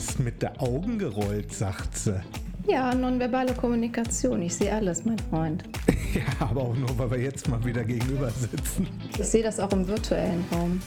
[0.00, 2.18] hast mit den Augen gerollt, sagt sie.
[2.66, 4.40] Ja, nonverbale Kommunikation.
[4.40, 5.64] Ich sehe alles, mein Freund.
[6.12, 8.88] Ja, aber auch nur, weil wir jetzt mal wieder gegenüber sitzen.
[9.16, 10.80] Ich sehe das auch im virtuellen Raum.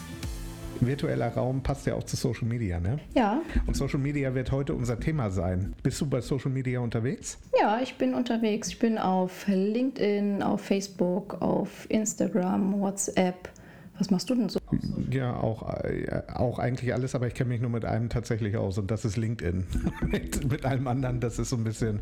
[0.81, 2.99] Virtueller Raum passt ja auch zu Social Media, ne?
[3.15, 3.41] Ja.
[3.65, 5.75] Und Social Media wird heute unser Thema sein.
[5.81, 7.37] Bist du bei Social Media unterwegs?
[7.57, 8.67] Ja, ich bin unterwegs.
[8.67, 13.47] Ich bin auf LinkedIn, auf Facebook, auf Instagram, WhatsApp.
[13.97, 14.59] Was machst du denn so?
[15.11, 18.77] Ja, auch, äh, auch eigentlich alles, aber ich kenne mich nur mit einem tatsächlich aus
[18.77, 19.65] und das ist LinkedIn.
[20.07, 21.99] mit, mit allem anderen, das ist so ein bisschen,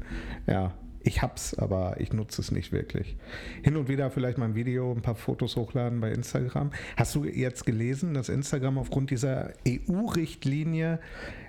[0.48, 0.74] ja,
[1.04, 3.18] ich hab's, aber ich nutze es nicht wirklich.
[3.64, 6.72] Hin und wieder vielleicht mal ein Video, ein paar Fotos hochladen bei Instagram.
[6.96, 11.00] Hast du jetzt gelesen, dass Instagram aufgrund dieser EU-Richtlinie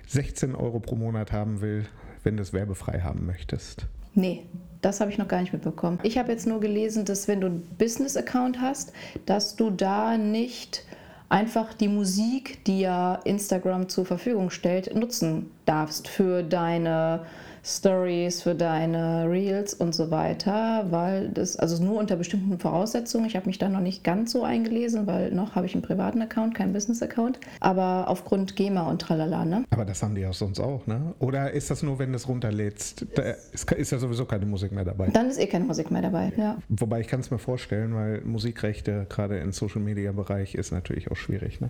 [0.07, 1.85] 16 Euro pro Monat haben will,
[2.23, 3.87] wenn du es werbefrei haben möchtest?
[4.15, 4.45] Nee,
[4.83, 5.99] das habe ich noch gar nicht mitbekommen.
[6.03, 8.93] Ich habe jetzt nur gelesen, dass wenn du einen Business-Account hast,
[9.25, 10.83] dass du da nicht
[11.29, 17.25] einfach die Musik, die ja Instagram zur Verfügung stellt, nutzen darfst für deine
[17.65, 23.25] Stories, für deine Reels und so weiter, weil das, also nur unter bestimmten Voraussetzungen.
[23.25, 26.21] Ich habe mich da noch nicht ganz so eingelesen, weil noch habe ich einen privaten
[26.21, 29.63] Account, keinen Business-Account, aber aufgrund GEMA und tralala, ne?
[29.69, 31.13] Aber das haben die auch sonst auch, ne?
[31.19, 33.05] Oder ist das nur, wenn du es runterlädst?
[33.15, 35.07] Da ist, ist ja sowieso keine Musik mehr dabei.
[35.07, 36.57] Dann ist eh keine Musik mehr dabei, ja.
[36.67, 41.61] Wobei ich kann es mir vorstellen, weil Musikrechte gerade im Social-Media-Bereich ist natürlich auch schwierig,
[41.61, 41.69] ne?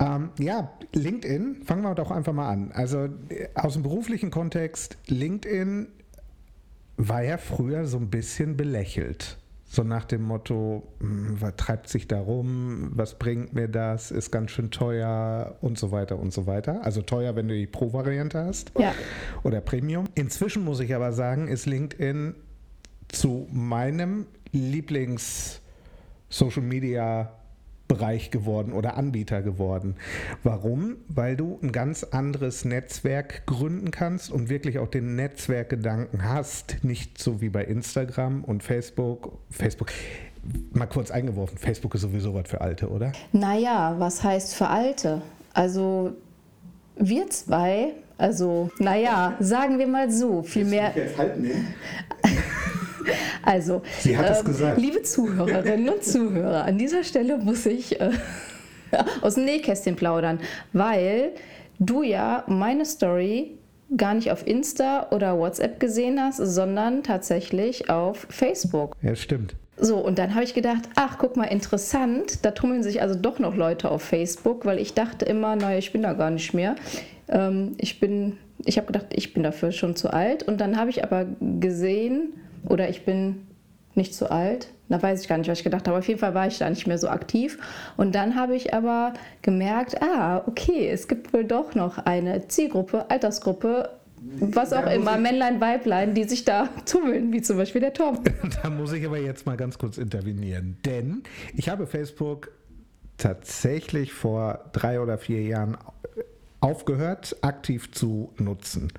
[0.00, 2.72] Ähm, ja, LinkedIn, fangen wir doch einfach mal an.
[2.74, 3.08] Also
[3.54, 5.88] aus dem beruflichen Kontext, LinkedIn
[6.96, 9.38] war ja früher so ein bisschen belächelt.
[9.66, 14.30] So nach dem Motto, hm, was treibt sich da rum, was bringt mir das, ist
[14.30, 16.84] ganz schön teuer und so weiter und so weiter.
[16.84, 18.94] Also teuer, wenn du die Pro-Variante hast Ja.
[19.42, 20.04] oder Premium.
[20.14, 22.36] Inzwischen muss ich aber sagen, ist LinkedIn
[23.08, 27.32] zu meinem Lieblings-Social-Media
[27.88, 29.96] Bereich geworden oder Anbieter geworden.
[30.42, 30.96] Warum?
[31.08, 36.82] Weil du ein ganz anderes Netzwerk gründen kannst und wirklich auch den Netzwerkgedanken hast.
[36.82, 39.38] Nicht so wie bei Instagram und Facebook.
[39.50, 39.90] Facebook,
[40.72, 43.12] mal kurz eingeworfen, Facebook ist sowieso was für Alte, oder?
[43.32, 45.22] Naja, was heißt für Alte?
[45.52, 46.12] Also
[46.96, 50.92] wir zwei, also naja, sagen wir mal so, viel mehr.
[50.94, 51.74] Jetzt halt nehmen.
[53.42, 54.78] Also, Sie hat es gesagt.
[54.78, 58.10] liebe Zuhörerinnen und Zuhörer, an dieser Stelle muss ich äh,
[59.22, 60.40] aus dem Nähkästchen plaudern,
[60.72, 61.32] weil
[61.78, 63.58] du ja meine Story
[63.96, 68.96] gar nicht auf Insta oder WhatsApp gesehen hast, sondern tatsächlich auf Facebook.
[69.02, 69.54] Ja, stimmt.
[69.76, 73.40] So, und dann habe ich gedacht, ach, guck mal, interessant, da tummeln sich also doch
[73.40, 76.76] noch Leute auf Facebook, weil ich dachte immer, naja, ich bin da gar nicht mehr.
[77.28, 80.44] Ähm, ich bin, ich habe gedacht, ich bin dafür schon zu alt.
[80.44, 81.26] Und dann habe ich aber
[81.60, 82.34] gesehen,
[82.68, 83.46] oder ich bin
[83.94, 85.98] nicht zu alt, da weiß ich gar nicht, was ich gedacht habe.
[85.98, 87.58] Auf jeden Fall war ich da nicht mehr so aktiv.
[87.96, 93.10] Und dann habe ich aber gemerkt, ah, okay, es gibt wohl doch noch eine Zielgruppe,
[93.10, 93.90] Altersgruppe,
[94.40, 98.20] was auch immer, Männlein, Weiblein, die sich da tummeln, wie zum Beispiel der Tom.
[98.62, 101.22] Da muss ich aber jetzt mal ganz kurz intervenieren, denn
[101.54, 102.50] ich habe Facebook
[103.18, 105.76] tatsächlich vor drei oder vier Jahren
[106.60, 108.92] aufgehört, aktiv zu nutzen.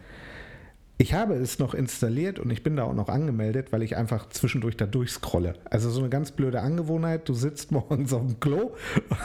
[0.97, 4.29] Ich habe es noch installiert und ich bin da auch noch angemeldet, weil ich einfach
[4.29, 5.55] zwischendurch da durchscrolle.
[5.69, 8.71] Also so eine ganz blöde Angewohnheit, du sitzt morgens auf dem Klo,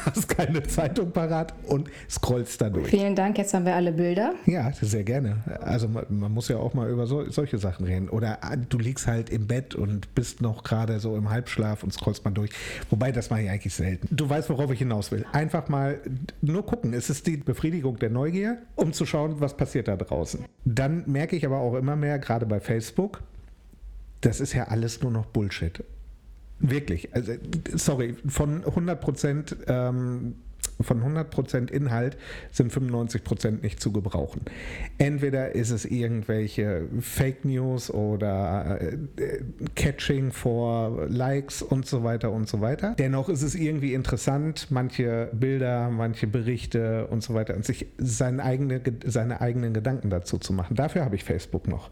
[0.04, 2.88] hast keine Zeitung parat und scrollst da durch.
[2.88, 4.34] Vielen Dank, jetzt haben wir alle Bilder.
[4.46, 5.44] Ja, sehr gerne.
[5.60, 8.08] Also man, man muss ja auch mal über so, solche Sachen reden.
[8.08, 11.92] Oder ah, du liegst halt im Bett und bist noch gerade so im Halbschlaf und
[11.92, 12.50] scrollst mal durch.
[12.90, 14.08] Wobei, das mache ich eigentlich selten.
[14.10, 15.24] Du weißt, worauf ich hinaus will.
[15.32, 16.00] Einfach mal
[16.42, 16.94] nur gucken.
[16.94, 20.44] Es ist die Befriedigung der Neugier, um zu schauen, was passiert da draußen.
[20.64, 23.22] Dann merke ich aber auch immer mehr, gerade bei Facebook,
[24.20, 25.82] das ist ja alles nur noch Bullshit.
[26.58, 27.14] Wirklich.
[27.14, 27.32] Also,
[27.74, 29.56] sorry, von 100 Prozent.
[29.66, 30.34] Ähm,
[30.82, 32.16] von 100% Inhalt
[32.50, 34.42] sind 95% nicht zu gebrauchen.
[34.98, 38.98] Entweder ist es irgendwelche Fake News oder äh,
[39.74, 42.94] Catching vor Likes und so weiter und so weiter.
[42.98, 48.42] Dennoch ist es irgendwie interessant, manche Bilder, manche Berichte und so weiter und sich seine,
[48.42, 50.76] eigene, seine eigenen Gedanken dazu zu machen.
[50.76, 51.90] Dafür habe ich Facebook noch.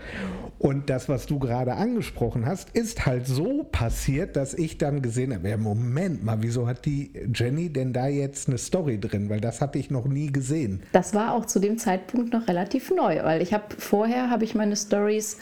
[0.58, 5.34] Und das, was du gerade angesprochen hast, ist halt so passiert, dass ich dann gesehen
[5.34, 9.30] habe, ja, Moment mal, wieso hat die Jenny denn da jetzt eine Story drin?
[9.30, 10.82] Weil das hatte ich noch nie gesehen.
[10.92, 14.54] Das war auch zu dem Zeitpunkt noch relativ neu, weil ich habe vorher habe ich
[14.54, 15.38] meine Stories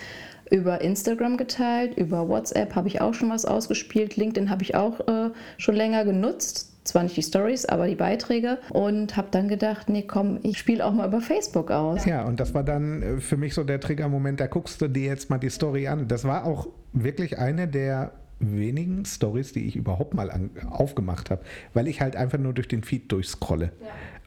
[0.51, 5.01] über Instagram geteilt, über WhatsApp habe ich auch schon was ausgespielt, LinkedIn habe ich auch
[5.09, 6.73] äh, schon länger genutzt.
[6.85, 8.59] Zwar nicht die Stories, aber die Beiträge.
[8.71, 12.05] Und habe dann gedacht, nee, komm, ich spiele auch mal über Facebook aus.
[12.05, 15.07] Ja, und das war dann äh, für mich so der Triggermoment, da guckst du dir
[15.07, 16.07] jetzt mal die Story an.
[16.07, 21.43] Das war auch wirklich eine der wenigen Stories, die ich überhaupt mal an, aufgemacht habe,
[21.75, 23.73] weil ich halt einfach nur durch den Feed durchscrolle.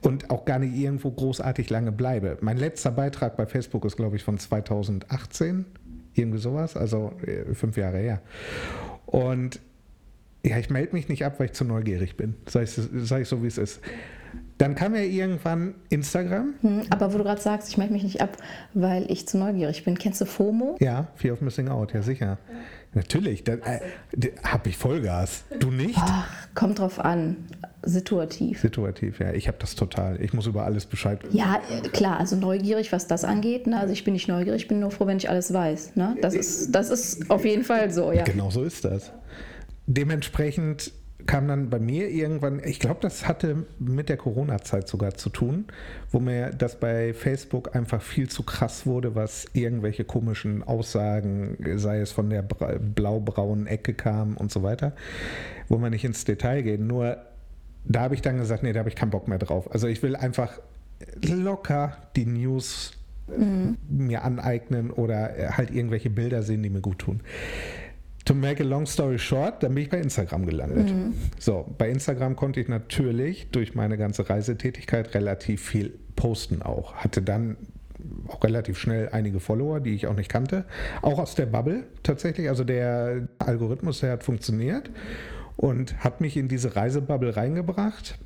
[0.02, 2.38] und auch gar nicht irgendwo großartig lange bleibe.
[2.40, 5.66] Mein letzter Beitrag bei Facebook ist, glaube ich, von 2018,
[6.14, 8.22] irgendwie sowas, also äh, fünf Jahre her.
[9.06, 9.60] Und
[10.44, 12.36] ja, ich melde mich nicht ab, weil ich zu neugierig bin.
[12.48, 13.82] Sag ich, sag ich so, wie es ist.
[14.58, 16.54] Dann kam ja irgendwann Instagram.
[16.62, 18.38] Hm, aber wo du gerade sagst, ich melde mich nicht ab,
[18.74, 19.98] weil ich zu neugierig bin.
[19.98, 20.78] Kennst du FOMO?
[20.80, 22.38] Ja, Fear of Missing Out, ja sicher.
[22.94, 23.82] Natürlich, da äh,
[24.44, 25.44] habe ich Vollgas.
[25.60, 25.98] Du nicht?
[25.98, 27.36] Ach, kommt drauf an.
[27.84, 28.60] Situativ.
[28.60, 29.32] Situativ, ja.
[29.32, 30.22] Ich habe das total.
[30.22, 31.38] Ich muss über alles Bescheid wissen.
[31.38, 33.68] Ja, äh, klar, also neugierig, was das angeht.
[33.68, 33.80] Ne?
[33.80, 35.96] Also ich bin nicht neugierig, ich bin nur froh, wenn ich alles weiß.
[35.96, 36.18] Ne?
[36.22, 38.24] Das, ist, das ist auf jeden Fall so, ja.
[38.24, 39.12] Genau so ist das.
[39.86, 40.92] Dementsprechend
[41.30, 45.66] kam dann bei mir irgendwann, ich glaube, das hatte mit der Corona-Zeit sogar zu tun,
[46.10, 52.00] wo mir das bei Facebook einfach viel zu krass wurde, was irgendwelche komischen Aussagen, sei
[52.00, 54.94] es von der blau-braunen Ecke kam und so weiter,
[55.68, 56.80] wo man nicht ins Detail geht.
[56.80, 57.18] Nur
[57.86, 59.72] da habe ich dann gesagt, nee, da habe ich keinen Bock mehr drauf.
[59.72, 60.60] Also ich will einfach
[61.24, 62.94] locker die News
[63.28, 63.78] mhm.
[63.88, 67.22] mir aneignen oder halt irgendwelche Bilder sehen, die mir gut tun
[68.30, 70.94] to make a long story short, dann bin ich bei Instagram gelandet.
[70.94, 71.16] Mhm.
[71.40, 76.94] So, bei Instagram konnte ich natürlich durch meine ganze Reisetätigkeit relativ viel posten auch.
[76.94, 77.58] Hatte dann
[78.28, 80.66] auch relativ schnell einige Follower, die ich auch nicht kannte.
[81.02, 82.50] Auch aus der Bubble tatsächlich.
[82.50, 84.92] Also der Algorithmus, der hat funktioniert
[85.58, 88.20] und hat mich in diese Reisebubble reingebracht.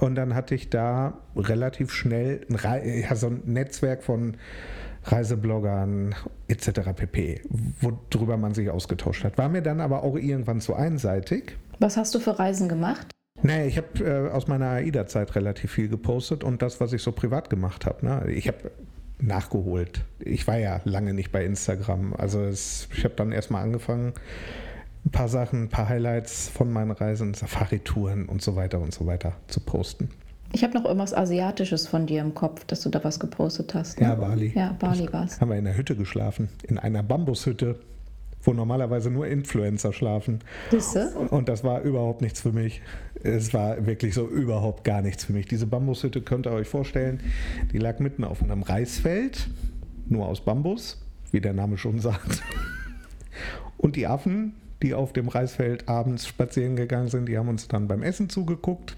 [0.00, 4.36] Und dann hatte ich da relativ schnell ein, ja, so ein Netzwerk von
[5.04, 6.14] Reisebloggern
[6.48, 6.92] etc.
[6.94, 7.42] pp.,
[7.80, 9.38] worüber man sich ausgetauscht hat.
[9.38, 11.56] War mir dann aber auch irgendwann zu einseitig.
[11.78, 13.06] Was hast du für Reisen gemacht?
[13.42, 17.12] Nee, ich habe äh, aus meiner AIDA-Zeit relativ viel gepostet und das, was ich so
[17.12, 18.04] privat gemacht habe.
[18.04, 18.30] Ne?
[18.30, 18.70] Ich habe
[19.18, 20.04] nachgeholt.
[20.18, 22.14] Ich war ja lange nicht bei Instagram.
[22.14, 24.12] Also es, ich habe dann erstmal angefangen,
[25.06, 29.06] ein paar Sachen, ein paar Highlights von meinen Reisen, Safari-Touren und so weiter und so
[29.06, 30.10] weiter zu posten.
[30.52, 34.00] Ich habe noch irgendwas Asiatisches von dir im Kopf, dass du da was gepostet hast.
[34.00, 34.06] Ne?
[34.06, 34.52] Ja, Bali.
[34.54, 35.40] Ja, Bali war es.
[35.40, 37.78] Haben wir in der Hütte geschlafen, in einer Bambushütte,
[38.42, 40.40] wo normalerweise nur Influencer schlafen.
[40.70, 41.14] Wisse?
[41.30, 42.82] Und das war überhaupt nichts für mich.
[43.22, 45.46] Es war wirklich so überhaupt gar nichts für mich.
[45.46, 47.20] Diese Bambushütte könnt ihr euch vorstellen,
[47.72, 49.48] die lag mitten auf einem Reisfeld,
[50.08, 51.00] nur aus Bambus,
[51.30, 52.42] wie der Name schon sagt.
[53.76, 57.86] Und die Affen, die auf dem Reisfeld abends spazieren gegangen sind, die haben uns dann
[57.86, 58.96] beim Essen zugeguckt.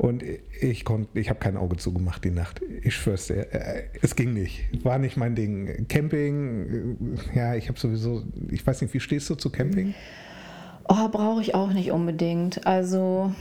[0.00, 0.24] Und
[0.62, 2.62] ich konnte, ich habe kein Auge zugemacht die Nacht.
[2.82, 4.82] Ich schwör's dir, äh, es ging nicht.
[4.82, 5.86] War nicht mein Ding.
[5.88, 9.92] Camping, äh, ja, ich habe sowieso, ich weiß nicht, wie stehst du zu Camping?
[10.88, 12.66] Oh, brauche ich auch nicht unbedingt.
[12.66, 13.34] Also.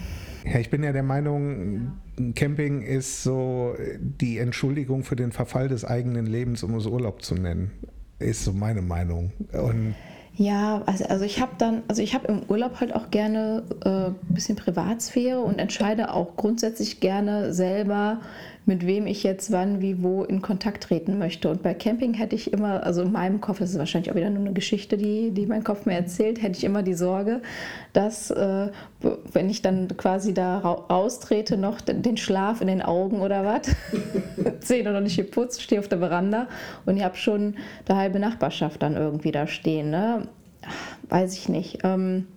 [0.43, 1.93] Ja, ich bin ja der Meinung,
[2.35, 7.35] Camping ist so die Entschuldigung für den Verfall des eigenen Lebens, um es Urlaub zu
[7.35, 7.71] nennen.
[8.19, 9.31] Ist so meine Meinung.
[9.53, 9.95] Und
[10.39, 13.89] ja, also, also ich habe dann, also ich habe im Urlaub halt auch gerne äh,
[14.07, 18.21] ein bisschen Privatsphäre und entscheide auch grundsätzlich gerne selber,
[18.69, 21.49] mit wem ich jetzt wann, wie, wo in Kontakt treten möchte.
[21.49, 24.29] Und bei Camping hätte ich immer, also in meinem Kopf, das ist wahrscheinlich auch wieder
[24.29, 27.41] nur eine Geschichte, die, die mein Kopf mir erzählt, hätte ich immer die Sorge,
[27.93, 28.69] dass äh,
[29.33, 33.75] wenn ich dann quasi da raustrete, noch den Schlaf in den Augen oder was,
[34.59, 36.47] Zähne noch nicht geputzt, stehe auf der Veranda
[36.85, 37.55] und ich habe schon
[37.87, 39.89] die halbe Nachbarschaft dann irgendwie da stehen.
[39.89, 40.27] Ne?
[41.09, 41.79] Weiß ich nicht.
[41.83, 42.27] Ähm,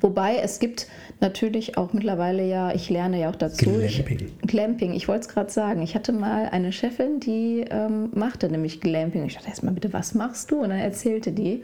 [0.00, 0.86] Wobei es gibt
[1.22, 3.64] natürlich auch mittlerweile ja, ich lerne ja auch dazu.
[3.64, 4.18] Glamping.
[4.42, 5.80] Ich, Glamping, ich wollte es gerade sagen.
[5.82, 9.24] Ich hatte mal eine Chefin, die ähm, machte nämlich Glamping.
[9.24, 10.62] Ich dachte erstmal, bitte, was machst du?
[10.62, 11.62] Und dann erzählte die.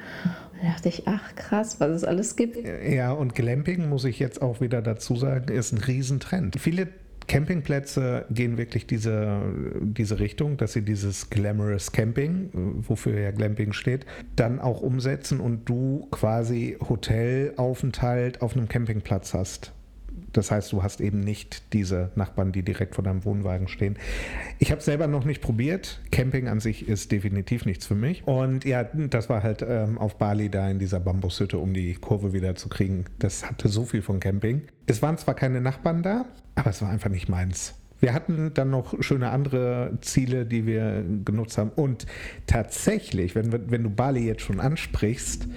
[0.52, 2.56] Und dann dachte ich, ach krass, was es alles gibt.
[2.88, 6.58] Ja, und Glamping, muss ich jetzt auch wieder dazu sagen, ist ein Riesentrend.
[6.58, 6.88] Viele
[7.28, 9.42] Campingplätze gehen wirklich diese,
[9.80, 15.68] diese Richtung, dass sie dieses Glamorous Camping, wofür ja Glamping steht, dann auch umsetzen und
[15.68, 19.72] du quasi Hotelaufenthalt auf einem Campingplatz hast.
[20.38, 23.96] Das heißt, du hast eben nicht diese Nachbarn, die direkt vor deinem Wohnwagen stehen.
[24.60, 26.00] Ich habe selber noch nicht probiert.
[26.12, 28.24] Camping an sich ist definitiv nichts für mich.
[28.24, 32.32] Und ja, das war halt ähm, auf Bali da in dieser Bambushütte, um die Kurve
[32.32, 33.06] wieder zu kriegen.
[33.18, 34.62] Das hatte so viel von Camping.
[34.86, 37.74] Es waren zwar keine Nachbarn da, aber es war einfach nicht meins.
[37.98, 41.70] Wir hatten dann noch schöne andere Ziele, die wir genutzt haben.
[41.70, 42.06] Und
[42.46, 45.48] tatsächlich, wenn, wenn du Bali jetzt schon ansprichst,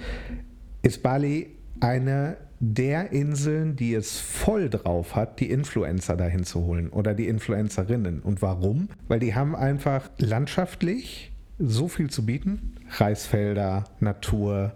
[0.82, 6.90] ist Bali eine der Inseln, die es voll drauf hat, die Influencer dahin zu holen
[6.90, 8.20] oder die Influencerinnen.
[8.20, 8.88] Und warum?
[9.08, 12.76] Weil die haben einfach landschaftlich so viel zu bieten.
[12.88, 14.74] Reisfelder, Natur,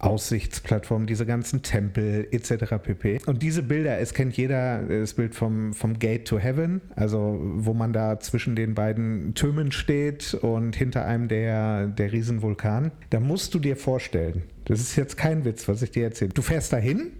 [0.00, 2.76] Aussichtsplattformen, diese ganzen Tempel etc.
[2.82, 3.20] pp.
[3.26, 7.72] Und diese Bilder, es kennt jeder das Bild vom, vom Gate to Heaven, also wo
[7.74, 12.92] man da zwischen den beiden Türmen steht und hinter einem der, der Riesenvulkan.
[13.10, 16.30] Da musst du dir vorstellen, das ist jetzt kein Witz, was ich dir erzähle.
[16.32, 17.12] Du fährst dahin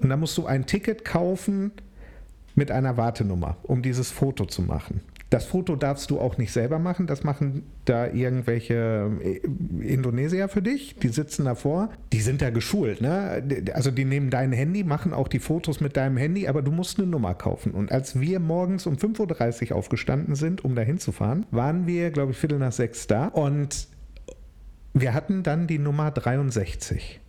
[0.00, 1.72] und dann musst du ein Ticket kaufen
[2.54, 5.00] mit einer Wartenummer, um dieses Foto zu machen.
[5.30, 9.40] Das Foto darfst du auch nicht selber machen, das machen da irgendwelche äh,
[9.80, 13.42] Indonesier für dich, die sitzen davor, die sind da geschult, ne?
[13.72, 16.98] Also die nehmen dein Handy, machen auch die Fotos mit deinem Handy, aber du musst
[16.98, 17.72] eine Nummer kaufen.
[17.72, 22.32] Und als wir morgens um 5.30 Uhr aufgestanden sind, um da hinzufahren, waren wir, glaube
[22.32, 23.88] ich, Viertel nach sechs da und
[24.94, 27.20] wir hatten dann die Nummer 63.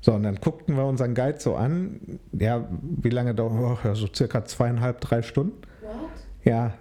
[0.00, 2.18] So, und dann guckten wir unseren Guide so an.
[2.32, 3.52] Ja, wie lange dauert?
[3.52, 5.62] Oh, ja, so circa zweieinhalb, drei Stunden.
[5.80, 6.10] What?
[6.44, 6.74] Ja.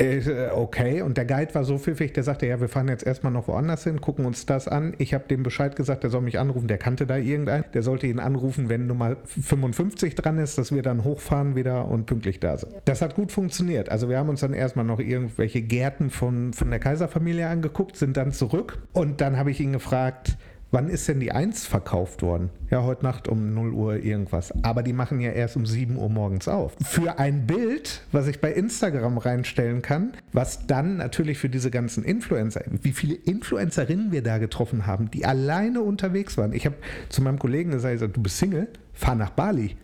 [0.00, 3.32] Äh, okay, und der Guide war so pfiffig, der sagte, ja, wir fahren jetzt erstmal
[3.32, 4.94] noch woanders hin, gucken uns das an.
[4.96, 7.64] Ich habe dem Bescheid gesagt, der soll mich anrufen, der kannte da irgendeinen.
[7.74, 12.06] Der sollte ihn anrufen, wenn Nummer 55 dran ist, dass wir dann hochfahren wieder und
[12.06, 12.72] pünktlich da sind.
[12.86, 13.90] Das hat gut funktioniert.
[13.90, 18.16] Also wir haben uns dann erstmal noch irgendwelche Gärten von, von der Kaiserfamilie angeguckt, sind
[18.16, 20.38] dann zurück und dann habe ich ihn gefragt,
[20.72, 22.50] Wann ist denn die 1 verkauft worden?
[22.70, 24.54] Ja, heute Nacht um 0 Uhr irgendwas.
[24.62, 26.76] Aber die machen ja erst um 7 Uhr morgens auf.
[26.84, 32.04] Für ein Bild, was ich bei Instagram reinstellen kann, was dann natürlich für diese ganzen
[32.04, 36.52] Influencer, wie viele Influencerinnen wir da getroffen haben, die alleine unterwegs waren.
[36.52, 36.76] Ich habe
[37.08, 39.76] zu meinem Kollegen gesagt, du bist Single, fahr nach Bali.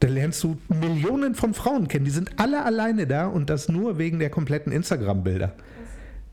[0.00, 3.98] Da lernst du Millionen von Frauen kennen, die sind alle alleine da und das nur
[3.98, 5.52] wegen der kompletten Instagram-Bilder.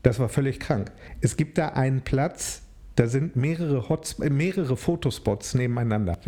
[0.02, 0.90] Das war völlig krank.
[1.20, 2.63] Es gibt da einen Platz,
[2.96, 6.18] da sind mehrere, Hots, äh, mehrere Fotospots nebeneinander.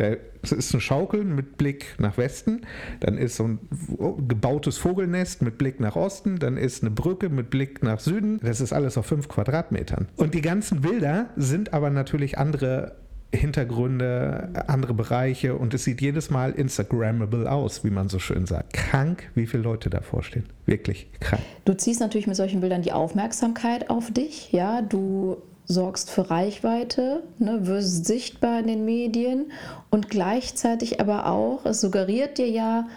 [0.41, 2.61] Es ist ein Schaukeln mit Blick nach Westen,
[2.99, 3.59] dann ist so ein
[4.27, 8.39] gebautes Vogelnest mit Blick nach Osten, dann ist eine Brücke mit Blick nach Süden.
[8.43, 10.07] Das ist alles auf fünf Quadratmetern.
[10.17, 12.95] Und die ganzen Bilder sind aber natürlich andere
[13.33, 18.73] Hintergründe, andere Bereiche und es sieht jedes Mal Instagrammable aus, wie man so schön sagt.
[18.73, 20.45] Krank, wie viele Leute davor stehen.
[20.65, 21.41] Wirklich krank.
[21.65, 24.81] Du ziehst natürlich mit solchen Bildern die Aufmerksamkeit auf dich, ja.
[24.81, 29.51] Du sorgst für Reichweite, ne, wirst sichtbar in den Medien
[29.89, 32.87] und gleichzeitig aber auch, es suggeriert dir ja,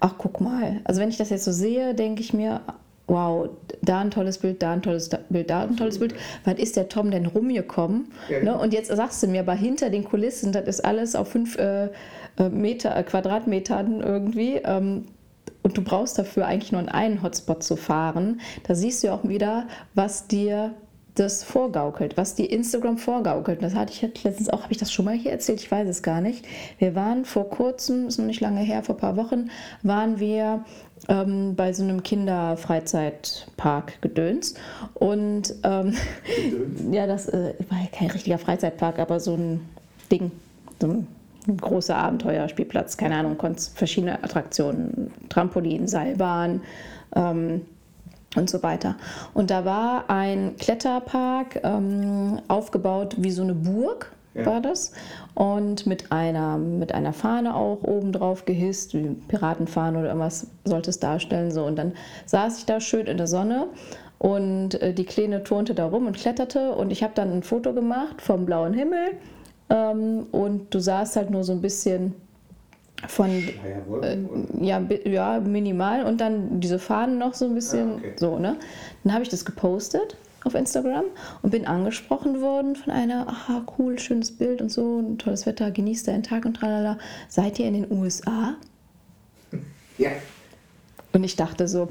[0.00, 2.62] ach guck mal, also wenn ich das jetzt so sehe, denke ich mir,
[3.06, 3.48] wow,
[3.82, 6.14] da ein tolles Bild, da ein tolles Bild, da ein tolles Bild.
[6.44, 8.08] Wann ist der Tom denn rumgekommen?
[8.28, 8.42] Ja.
[8.42, 8.58] Ne?
[8.58, 11.90] Und jetzt sagst du mir, aber hinter den Kulissen, das ist alles auf fünf äh,
[12.38, 14.56] äh Meter, äh, Quadratmetern irgendwie.
[14.56, 15.04] Ähm,
[15.62, 18.40] und du brauchst dafür eigentlich nur einen Hotspot zu fahren.
[18.66, 20.74] Da siehst du auch wieder, was dir
[21.18, 23.62] das vorgaukelt, was die Instagram vorgaukelt.
[23.62, 25.60] Das hatte ich letztens auch, habe ich das schon mal hier erzählt?
[25.60, 26.46] Ich weiß es gar nicht.
[26.78, 29.50] Wir waren vor kurzem, ist noch nicht lange her, vor ein paar Wochen,
[29.82, 30.64] waren wir
[31.08, 34.54] ähm, bei so einem Kinderfreizeitpark gedöns.
[34.94, 35.94] Und ähm,
[36.92, 39.60] ja, das äh, war kein richtiger Freizeitpark, aber so ein
[40.10, 40.30] Ding,
[40.80, 41.06] so ein
[41.56, 43.36] großer Abenteuerspielplatz, keine Ahnung,
[43.74, 46.62] verschiedene Attraktionen, Trampolin, Seilbahn.
[47.14, 47.62] Ähm,
[48.34, 48.96] und so weiter.
[49.34, 54.46] Und da war ein Kletterpark ähm, aufgebaut wie so eine Burg, ja.
[54.46, 54.92] war das.
[55.34, 60.90] Und mit einer, mit einer Fahne auch oben drauf gehisst, wie Piratenfahne oder irgendwas sollte
[60.90, 61.50] es darstellen.
[61.50, 61.64] So.
[61.64, 61.92] Und dann
[62.26, 63.68] saß ich da schön in der Sonne
[64.18, 66.72] und äh, die Kleine turnte da rum und kletterte.
[66.72, 69.12] Und ich habe dann ein Foto gemacht vom blauen Himmel.
[69.68, 72.14] Ähm, und du sahst halt nur so ein bisschen
[73.08, 74.18] von äh,
[74.60, 78.12] ja, ja, minimal und dann diese Fahnen noch so ein bisschen ah, okay.
[78.16, 78.56] so, ne?
[79.04, 81.04] Dann habe ich das gepostet auf Instagram
[81.42, 85.70] und bin angesprochen worden von einer, aha, cool, schönes Bild und so, ein tolles Wetter,
[85.70, 86.98] genießt deinen Tag und tralala.
[87.28, 88.54] Seid ihr in den USA?
[89.98, 90.10] Ja.
[91.14, 91.88] Und ich dachte so,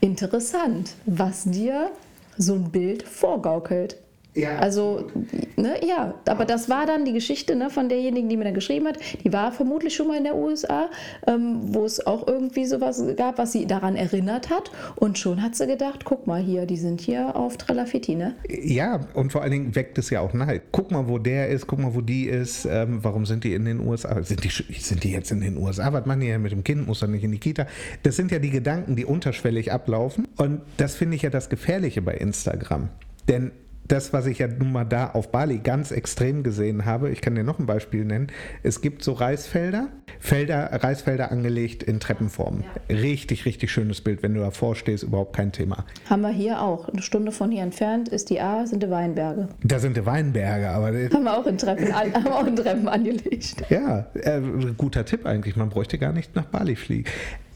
[0.00, 1.90] interessant, was dir
[2.38, 3.98] so ein Bild vorgaukelt.
[4.34, 4.56] Ja.
[4.56, 5.10] Also,
[5.56, 8.86] ne, ja, aber das war dann die Geschichte ne, von derjenigen, die mir dann geschrieben
[8.86, 8.98] hat.
[9.22, 10.88] Die war vermutlich schon mal in der USA,
[11.26, 14.70] ähm, wo es auch irgendwie sowas gab, was sie daran erinnert hat.
[14.96, 18.34] Und schon hat sie gedacht, guck mal hier, die sind hier auf Tralafiti, ne?
[18.48, 20.62] Ja, und vor allen Dingen weckt es ja auch Neid.
[20.72, 22.64] Guck mal, wo der ist, guck mal, wo die ist.
[22.64, 24.22] Ähm, warum sind die in den USA?
[24.22, 25.92] Sind die, sind die jetzt in den USA?
[25.92, 26.86] Was machen die ja mit dem Kind?
[26.86, 27.66] Muss er nicht in die Kita?
[28.02, 30.26] Das sind ja die Gedanken, die unterschwellig ablaufen.
[30.38, 32.88] Und das finde ich ja das Gefährliche bei Instagram.
[33.28, 33.52] Denn
[33.88, 37.34] das, was ich ja nun mal da auf Bali ganz extrem gesehen habe, ich kann
[37.34, 38.28] dir noch ein Beispiel nennen.
[38.62, 42.64] Es gibt so Reisfelder, Felder, Reisfelder angelegt in Treppenform.
[42.88, 42.96] Ja.
[42.96, 45.84] Richtig, richtig schönes Bild, wenn du davor stehst, überhaupt kein Thema.
[46.08, 46.88] Haben wir hier auch.
[46.88, 49.48] Eine Stunde von hier entfernt ist die A, sind die Weinberge.
[49.62, 50.88] Da sind die Weinberge, aber.
[50.88, 53.64] Haben wir auch in Treppen, haben wir auch in Treppen angelegt.
[53.68, 54.40] Ja, äh,
[54.76, 55.56] guter Tipp eigentlich.
[55.56, 57.10] Man bräuchte gar nicht nach Bali fliegen.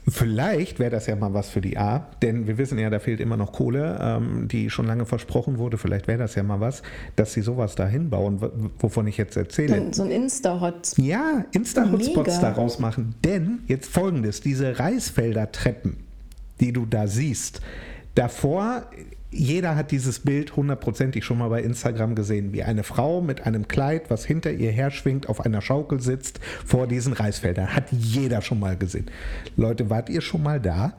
[0.09, 3.19] Vielleicht wäre das ja mal was für die A, denn wir wissen ja, da fehlt
[3.19, 5.79] immer noch Kohle, ähm, die schon lange versprochen wurde.
[5.79, 6.83] Vielleicht wäre das ja mal was,
[7.17, 8.41] dass sie sowas da hinbauen,
[8.79, 9.93] wovon ich jetzt erzähle.
[9.93, 11.05] So ein Insta-Hotspot.
[11.05, 13.17] Ja, Insta-Hotspots daraus machen.
[13.25, 15.97] Denn jetzt folgendes: diese Reisfelder-Treppen,
[16.61, 17.61] die du da siehst,
[18.17, 18.85] Davor,
[19.31, 23.69] jeder hat dieses Bild hundertprozentig schon mal bei Instagram gesehen, wie eine Frau mit einem
[23.69, 27.75] Kleid, was hinter ihr her schwingt, auf einer Schaukel sitzt vor diesen Reisfeldern.
[27.75, 29.07] Hat jeder schon mal gesehen.
[29.57, 30.95] Leute, wart ihr schon mal da?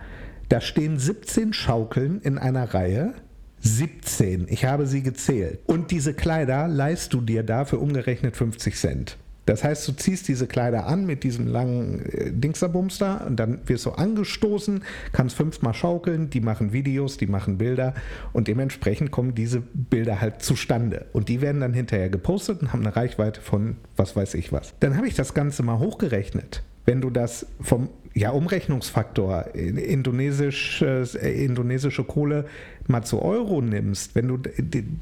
[0.49, 3.13] Da stehen 17 Schaukeln in einer Reihe.
[3.59, 4.47] 17.
[4.49, 5.59] Ich habe sie gezählt.
[5.65, 9.17] Und diese Kleider leist du dir da für umgerechnet 50 Cent.
[9.47, 13.85] Das heißt, du ziehst diese Kleider an mit diesem langen äh, Dingsterbumster und dann wirst
[13.85, 17.95] du angestoßen, kannst fünfmal schaukeln, die machen Videos, die machen Bilder
[18.33, 21.05] und dementsprechend kommen diese Bilder halt zustande.
[21.13, 24.73] Und die werden dann hinterher gepostet und haben eine Reichweite von was weiß ich was.
[24.81, 26.63] Dann habe ich das Ganze mal hochgerechnet.
[26.85, 32.45] Wenn du das vom ja, Umrechnungsfaktor, indonesisch, äh, indonesische Kohle
[32.87, 34.39] mal zu Euro nimmst, wenn du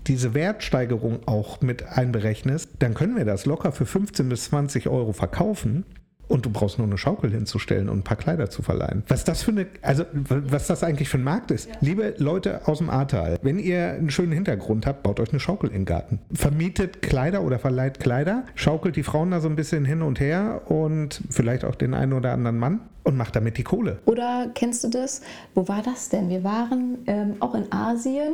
[0.07, 5.13] diese Wertsteigerung auch mit einberechnest, dann können wir das locker für 15 bis 20 Euro
[5.13, 5.85] verkaufen.
[6.27, 9.03] Und du brauchst nur eine Schaukel hinzustellen und ein paar Kleider zu verleihen.
[9.07, 11.69] Was das für eine, also was das eigentlich für ein Markt ist.
[11.69, 11.75] Ja.
[11.81, 15.69] Liebe Leute aus dem Ahrtal, wenn ihr einen schönen Hintergrund habt, baut euch eine Schaukel
[15.69, 16.19] in den Garten.
[16.33, 20.63] Vermietet Kleider oder verleiht Kleider, schaukelt die Frauen da so ein bisschen hin und her
[20.65, 23.99] und vielleicht auch den einen oder anderen Mann und macht damit die Kohle.
[24.05, 25.21] Oder kennst du das?
[25.53, 26.29] Wo war das denn?
[26.29, 28.33] Wir waren ähm, auch in Asien.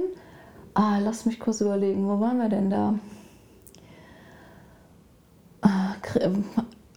[0.73, 2.95] Ah, lass mich kurz überlegen, wo waren wir denn da?
[5.61, 5.95] Ah,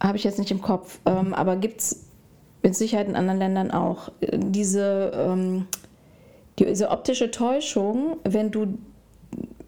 [0.05, 0.99] Habe ich jetzt nicht im Kopf.
[1.05, 2.05] Ähm, aber gibt es
[2.63, 5.67] mit Sicherheit in anderen Ländern auch äh, diese, ähm,
[6.59, 8.77] diese optische Täuschung, wenn du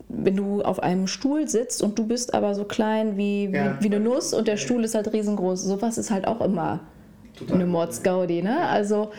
[0.10, 3.78] wenn du auf einem Stuhl sitzt und du bist aber so klein wie, ja.
[3.80, 5.62] wie, wie, eine Nuss und der Stuhl ist halt riesengroß.
[5.64, 6.80] Sowas ist halt auch immer
[7.38, 7.56] Total.
[7.56, 8.42] eine Mordsgaudi.
[8.42, 8.58] Ne?
[8.68, 9.12] Also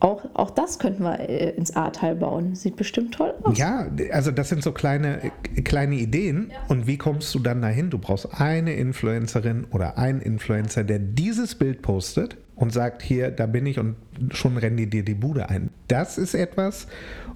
[0.00, 2.54] auch, auch das könnten wir äh, ins Ahrtal bauen.
[2.54, 3.56] Sieht bestimmt toll aus.
[3.58, 5.30] Ja, also das sind so kleine,
[5.62, 6.50] kleine Ideen.
[6.50, 6.56] Ja.
[6.68, 7.90] Und wie kommst du dann dahin?
[7.90, 13.46] Du brauchst eine Influencerin oder einen Influencer, der dieses Bild postet und sagt, hier, da
[13.46, 13.96] bin ich und
[14.30, 15.70] schon rennen die dir die Bude ein.
[15.88, 16.86] Das ist etwas,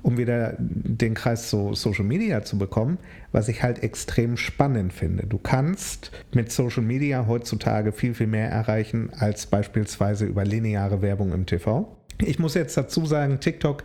[0.02, 2.99] um wieder den Kreis zu Social Media zu bekommen,
[3.33, 5.26] was ich halt extrem spannend finde.
[5.26, 11.33] Du kannst mit Social Media heutzutage viel, viel mehr erreichen als beispielsweise über lineare Werbung
[11.33, 11.94] im TV.
[12.18, 13.85] Ich muss jetzt dazu sagen, TikTok,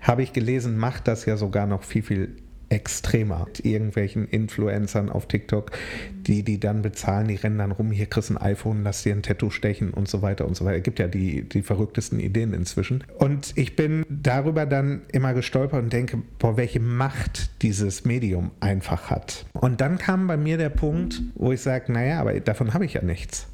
[0.00, 2.36] habe ich gelesen, macht das ja sogar noch viel, viel
[2.70, 3.44] extremer.
[3.46, 5.70] Mit irgendwelchen Influencern auf TikTok,
[6.12, 9.22] die die dann bezahlen, die rennen dann rum, hier kriegst ein iPhone, lass dir ein
[9.22, 10.78] Tattoo stechen und so weiter und so weiter.
[10.78, 13.04] Es gibt ja die, die verrücktesten Ideen inzwischen.
[13.18, 19.10] Und ich bin darüber dann immer gestolpert und denke, boah, welche Macht dieses Medium einfach
[19.10, 19.46] hat.
[19.54, 22.94] Und dann kam bei mir der Punkt, wo ich sage, naja, aber davon habe ich
[22.94, 23.46] ja nichts.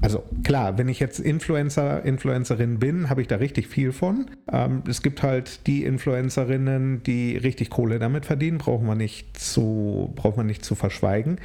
[0.00, 4.26] Also klar, wenn ich jetzt Influencer, Influencerin bin, habe ich da richtig viel von.
[4.52, 10.12] Ähm, es gibt halt die Influencerinnen, die richtig Kohle damit verdienen, braucht man nicht zu,
[10.14, 11.38] braucht man nicht zu verschweigen.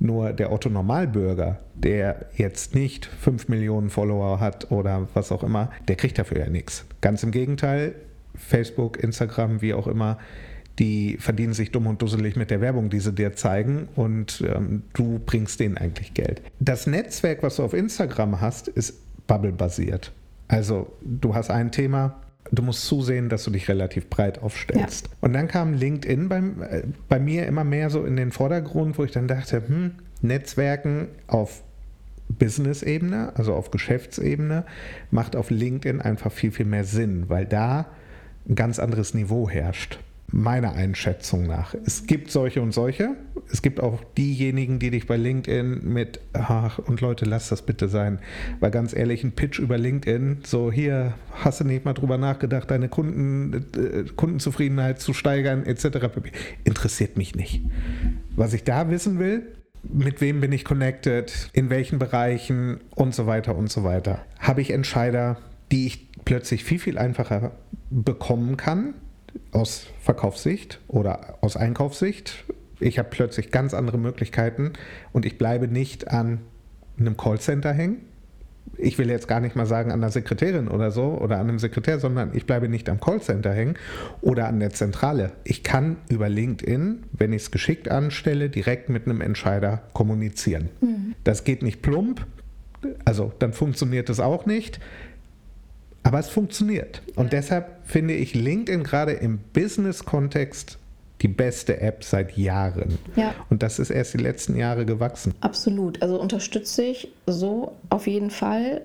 [0.00, 5.70] Nur der Otto Normalbürger, der jetzt nicht 5 Millionen Follower hat oder was auch immer,
[5.86, 6.84] der kriegt dafür ja nichts.
[7.00, 7.94] Ganz im Gegenteil,
[8.34, 10.18] Facebook, Instagram, wie auch immer,
[10.78, 14.82] die verdienen sich dumm und dusselig mit der Werbung, die sie dir zeigen und ähm,
[14.92, 16.42] du bringst denen eigentlich Geld.
[16.58, 20.12] Das Netzwerk, was du auf Instagram hast, ist Bubble-basiert.
[20.48, 25.06] Also du hast ein Thema, du musst zusehen, dass du dich relativ breit aufstellst.
[25.06, 25.12] Ja.
[25.20, 29.04] Und dann kam LinkedIn beim, äh, bei mir immer mehr so in den Vordergrund, wo
[29.04, 31.62] ich dann dachte, hm, Netzwerken auf
[32.28, 34.64] Business-Ebene, also auf Geschäftsebene,
[35.10, 37.86] macht auf LinkedIn einfach viel, viel mehr Sinn, weil da
[38.48, 40.00] ein ganz anderes Niveau herrscht
[40.34, 41.76] meiner Einschätzung nach.
[41.86, 43.10] Es gibt solche und solche.
[43.52, 47.88] Es gibt auch diejenigen, die dich bei LinkedIn mit, ach, und Leute, lass das bitte
[47.88, 48.18] sein.
[48.58, 52.68] Weil ganz ehrlich, ein Pitch über LinkedIn, so hier, hast du nicht mal drüber nachgedacht,
[52.68, 56.08] deine Kunden, äh, Kundenzufriedenheit zu steigern, etc.
[56.64, 57.62] Interessiert mich nicht.
[58.34, 63.28] Was ich da wissen will, mit wem bin ich connected, in welchen Bereichen und so
[63.28, 64.24] weiter und so weiter.
[64.40, 65.36] Habe ich Entscheider,
[65.70, 67.52] die ich plötzlich viel, viel einfacher
[67.90, 68.94] bekommen kann,
[69.52, 72.44] aus Verkaufssicht oder aus Einkaufssicht.
[72.80, 74.72] Ich habe plötzlich ganz andere Möglichkeiten
[75.12, 76.40] und ich bleibe nicht an
[76.98, 77.98] einem Callcenter hängen.
[78.76, 81.58] Ich will jetzt gar nicht mal sagen an der Sekretärin oder so oder an einem
[81.58, 83.76] Sekretär, sondern ich bleibe nicht am Callcenter hängen
[84.20, 85.32] oder an der Zentrale.
[85.44, 90.70] Ich kann über LinkedIn, wenn ich es geschickt anstelle, direkt mit einem Entscheider kommunizieren.
[90.80, 91.14] Mhm.
[91.22, 92.26] Das geht nicht plump,
[93.04, 94.80] also dann funktioniert es auch nicht.
[96.04, 97.02] Aber es funktioniert.
[97.16, 97.40] Und ja.
[97.40, 100.78] deshalb finde ich LinkedIn gerade im Business-Kontext
[101.22, 102.98] die beste App seit Jahren.
[103.16, 103.34] Ja.
[103.48, 105.34] Und das ist erst die letzten Jahre gewachsen.
[105.40, 106.02] Absolut.
[106.02, 108.82] Also unterstütze ich so auf jeden Fall.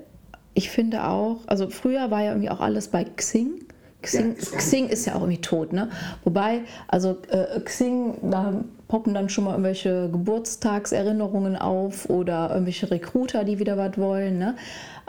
[0.53, 3.65] Ich finde auch, also früher war ja irgendwie auch alles bei Xing.
[4.01, 5.89] Xing, ja, Xing ist ja auch irgendwie tot, ne?
[6.23, 13.43] Wobei, also äh, Xing, da poppen dann schon mal irgendwelche Geburtstagserinnerungen auf oder irgendwelche Recruiter,
[13.43, 14.55] die wieder was wollen, ne?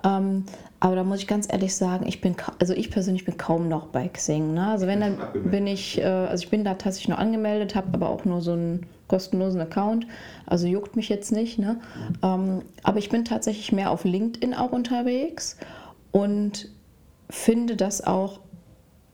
[0.05, 0.45] Ähm,
[0.81, 3.89] aber da muss ich ganz ehrlich sagen, ich bin, also ich persönlich bin kaum noch
[3.89, 4.55] bei Xing.
[4.55, 4.69] Ne?
[4.69, 8.09] Also wenn dann bin ich, äh, also ich bin da tatsächlich noch angemeldet, habe aber
[8.09, 10.07] auch nur so einen kostenlosen Account.
[10.47, 11.59] Also juckt mich jetzt nicht.
[11.59, 11.81] Ne?
[12.23, 15.59] Ähm, aber ich bin tatsächlich mehr auf LinkedIn auch unterwegs
[16.13, 16.69] und
[17.29, 18.41] finde das auch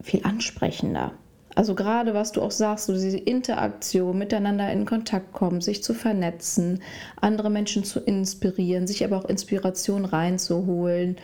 [0.01, 1.12] viel ansprechender.
[1.57, 5.95] Also gerade was du auch sagst, so diese Interaktion, miteinander in Kontakt kommen, sich zu
[5.95, 6.83] vernetzen,
[7.19, 11.16] andere Menschen zu inspirieren, sich aber auch Inspiration reinzuholen.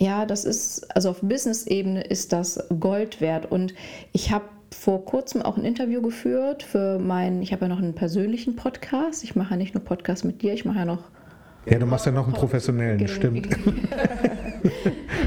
[0.00, 3.52] Ja, das ist, also auf Business-Ebene ist das Gold wert.
[3.52, 3.74] Und
[4.12, 7.94] ich habe vor kurzem auch ein Interview geführt für meinen, ich habe ja noch einen
[7.94, 9.24] persönlichen Podcast.
[9.24, 11.04] Ich mache ja nicht nur Podcast mit dir, ich mache ja noch.
[11.66, 13.46] Ja, du machst ja noch einen professionellen, stimmt.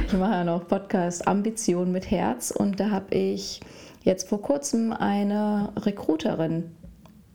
[0.08, 3.62] ich mache ja noch Podcast Ambition mit Herz und da habe ich
[4.04, 6.72] jetzt vor kurzem eine Recruiterin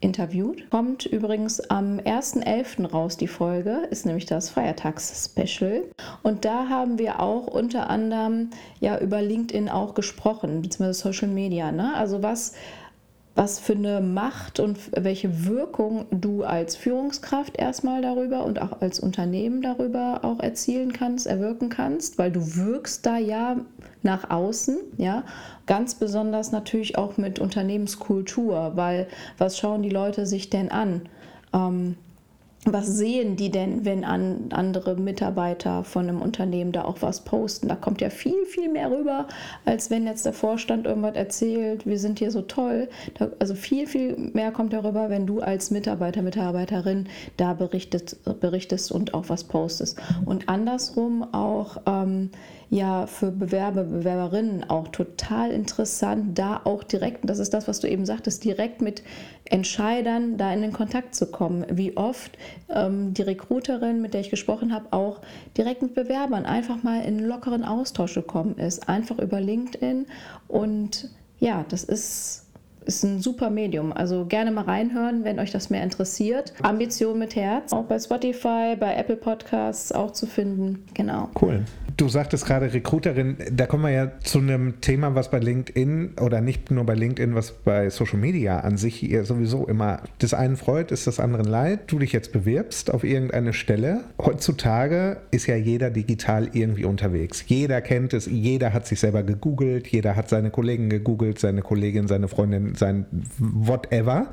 [0.01, 0.69] interviewt.
[0.69, 2.87] Kommt übrigens am 1.11.
[2.87, 5.83] raus die Folge, ist nämlich das Feiertags-Special.
[6.21, 11.71] Und da haben wir auch unter anderem ja über LinkedIn auch gesprochen, beziehungsweise Social Media.
[11.71, 11.93] Ne?
[11.95, 12.53] Also was
[13.33, 18.99] was für eine Macht und welche Wirkung du als Führungskraft erstmal darüber und auch als
[18.99, 23.57] Unternehmen darüber auch erzielen kannst, erwirken kannst, weil du wirkst da ja
[24.03, 25.23] nach außen, ja,
[25.65, 31.03] ganz besonders natürlich auch mit Unternehmenskultur, weil was schauen die Leute sich denn an?
[31.53, 31.95] Ähm,
[32.65, 37.67] was sehen die denn, wenn an, andere Mitarbeiter von einem Unternehmen da auch was posten?
[37.67, 39.27] Da kommt ja viel, viel mehr rüber,
[39.65, 42.87] als wenn jetzt der Vorstand irgendwas erzählt, wir sind hier so toll.
[43.15, 48.91] Da, also viel, viel mehr kommt darüber, wenn du als Mitarbeiter, Mitarbeiterin da berichtet, berichtest
[48.91, 49.99] und auch was postest.
[50.25, 52.29] Und andersrum auch, ähm,
[52.71, 57.87] ja für Bewerber, Bewerberinnen auch total interessant, da auch direkt, das ist das, was du
[57.87, 59.03] eben sagtest, direkt mit
[59.51, 61.65] Entscheidern da in den Kontakt zu kommen.
[61.69, 62.37] Wie oft
[62.69, 65.19] ähm, die Recruiterin, mit der ich gesprochen habe, auch
[65.57, 70.05] direkt mit Bewerbern einfach mal in lockeren Austausch gekommen ist, einfach über LinkedIn.
[70.47, 71.09] Und
[71.39, 72.45] ja, das ist
[72.85, 73.93] ist ein super Medium.
[73.93, 76.53] Also gerne mal reinhören, wenn euch das mehr interessiert.
[76.61, 80.83] Ambition mit Herz, auch bei Spotify, bei Apple Podcasts auch zu finden.
[80.93, 81.29] Genau.
[81.39, 81.63] Cool.
[81.97, 86.41] Du sagtest gerade Recruiterin, da kommen wir ja zu einem Thema, was bei LinkedIn oder
[86.41, 90.91] nicht nur bei LinkedIn, was bei Social Media an sich sowieso immer das einen freut,
[90.91, 91.91] ist das anderen leid.
[91.91, 94.05] Du dich jetzt bewirbst auf irgendeine Stelle.
[94.19, 97.43] Heutzutage ist ja jeder digital irgendwie unterwegs.
[97.45, 102.07] Jeder kennt es, jeder hat sich selber gegoogelt, jeder hat seine Kollegen gegoogelt, seine Kollegin,
[102.07, 103.05] seine Freundin, sein
[103.37, 104.27] whatever.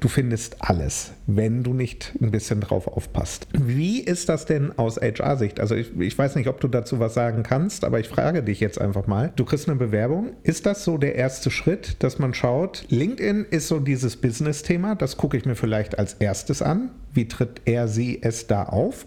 [0.00, 3.46] Du findest alles, wenn du nicht ein bisschen drauf aufpasst.
[3.52, 5.60] Wie ist das denn aus HR-Sicht?
[5.60, 8.60] Also ich, ich weiß nicht, ob du dazu was sagen kannst, aber ich frage dich
[8.60, 9.32] jetzt einfach mal.
[9.36, 10.30] Du kriegst eine Bewerbung.
[10.42, 15.16] Ist das so der erste Schritt, dass man schaut, LinkedIn ist so dieses Business-Thema, das
[15.16, 16.90] gucke ich mir vielleicht als erstes an.
[17.12, 19.06] Wie tritt er, sie, es da auf?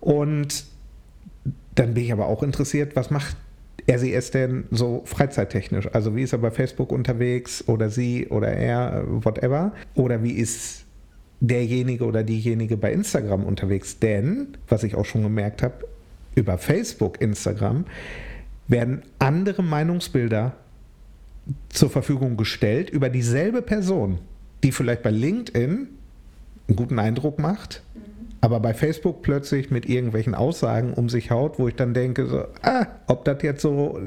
[0.00, 0.64] Und
[1.74, 3.36] dann bin ich aber auch interessiert, was macht
[3.86, 5.88] er, sie, es denn so freizeittechnisch?
[5.92, 9.72] Also wie ist er bei Facebook unterwegs oder sie oder er, whatever?
[9.94, 10.84] Oder wie ist
[11.40, 13.98] derjenige oder diejenige bei Instagram unterwegs?
[13.98, 15.74] Denn, was ich auch schon gemerkt habe,
[16.34, 17.84] über Facebook, Instagram,
[18.68, 20.54] werden andere Meinungsbilder
[21.68, 24.18] zur Verfügung gestellt über dieselbe Person,
[24.62, 25.88] die vielleicht bei LinkedIn
[26.68, 27.82] einen guten Eindruck macht.
[28.42, 32.44] Aber bei Facebook plötzlich mit irgendwelchen Aussagen um sich haut, wo ich dann denke, so,
[32.62, 33.98] ah, ob das jetzt so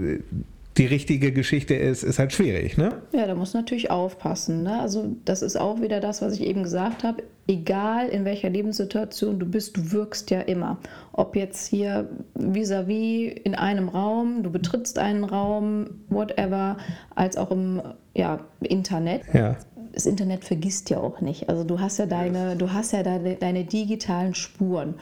[0.77, 2.89] die richtige Geschichte ist, ist halt schwierig, ne?
[3.13, 4.63] Ja, da muss natürlich aufpassen.
[4.63, 4.81] Ne?
[4.81, 7.23] Also das ist auch wieder das, was ich eben gesagt habe.
[7.47, 10.79] Egal in welcher Lebenssituation du bist, du wirkst ja immer.
[11.13, 16.75] Ob jetzt hier vis-à-vis -vis in einem Raum, du betrittst einen Raum, whatever,
[17.13, 17.81] als auch im
[18.13, 19.21] ja, Internet.
[19.33, 19.55] Ja.
[19.95, 21.49] Das Internet vergisst ja auch nicht.
[21.49, 24.95] Also du hast ja deine, du hast ja deine, deine digitalen Spuren.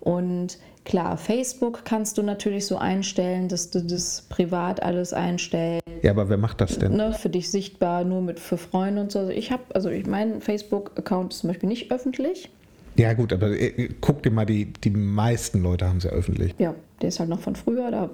[0.00, 5.84] Und Klar, Facebook kannst du natürlich so einstellen, dass du das privat alles einstellst.
[6.02, 6.96] Ja, aber wer macht das denn?
[6.96, 9.18] Ne, für dich sichtbar, nur mit für Freunde und so.
[9.20, 12.50] Also ich habe, also ich mein Facebook-Account ist zum Beispiel nicht öffentlich.
[12.96, 16.54] Ja gut, aber äh, guck dir mal, die, die meisten Leute haben es ja öffentlich.
[16.58, 18.10] Ja, der ist halt noch von früher, da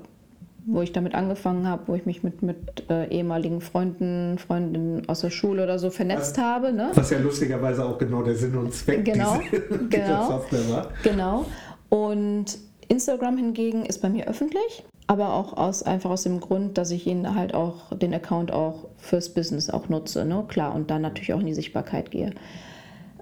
[0.66, 5.20] wo ich damit angefangen habe, wo ich mich mit, mit äh, ehemaligen Freunden, Freundinnen aus
[5.20, 6.72] der Schule oder so vernetzt was, habe.
[6.72, 6.90] Ne?
[6.94, 10.88] Was ja lustigerweise auch genau der Sinn und Zweck genau, diese, genau, Software war.
[11.04, 11.46] Genau.
[11.88, 16.90] Und Instagram hingegen ist bei mir öffentlich, aber auch aus, einfach aus dem Grund, dass
[16.90, 20.44] ich ihn halt auch, den Account auch fürs Business auch nutze, ne?
[20.48, 22.32] klar, und dann natürlich auch in die Sichtbarkeit gehe.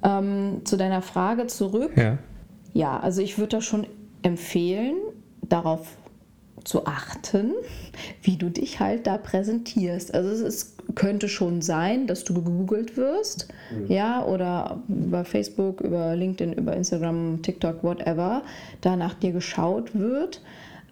[0.03, 1.93] Ähm, zu deiner Frage zurück.
[1.97, 2.19] Ja,
[2.73, 3.87] ja also ich würde das schon
[4.23, 4.97] empfehlen,
[5.43, 5.97] darauf
[6.65, 7.53] zu achten,
[8.23, 10.15] wie du dich halt da präsentierst.
[10.15, 13.91] Also es ist könnte schon sein, dass du gegoogelt wirst, mhm.
[13.91, 18.43] ja, oder über Facebook, über LinkedIn, über Instagram, TikTok, whatever,
[18.81, 20.43] da nach dir geschaut wird.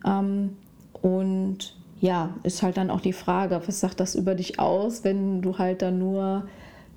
[0.06, 0.56] Ähm,
[1.00, 5.42] und ja, ist halt dann auch die Frage, was sagt das über dich aus, wenn
[5.42, 6.48] du halt dann nur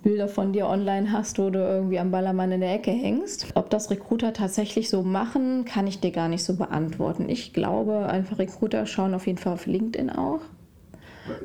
[0.06, 3.48] Bilder von dir online hast, wo du irgendwie am Ballermann in der Ecke hängst.
[3.56, 7.28] Ob das Recruiter tatsächlich so machen, kann ich dir gar nicht so beantworten.
[7.28, 10.41] Ich glaube, einfach Recruiter schauen auf jeden Fall auf LinkedIn auch.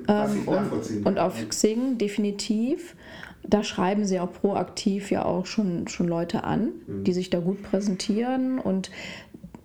[0.08, 2.96] Ähm, und, und, auf Xing definitiv.
[3.48, 7.04] Da schreiben sie auch proaktiv ja auch schon, schon Leute an, mhm.
[7.04, 8.58] die sich da gut präsentieren.
[8.58, 8.90] Und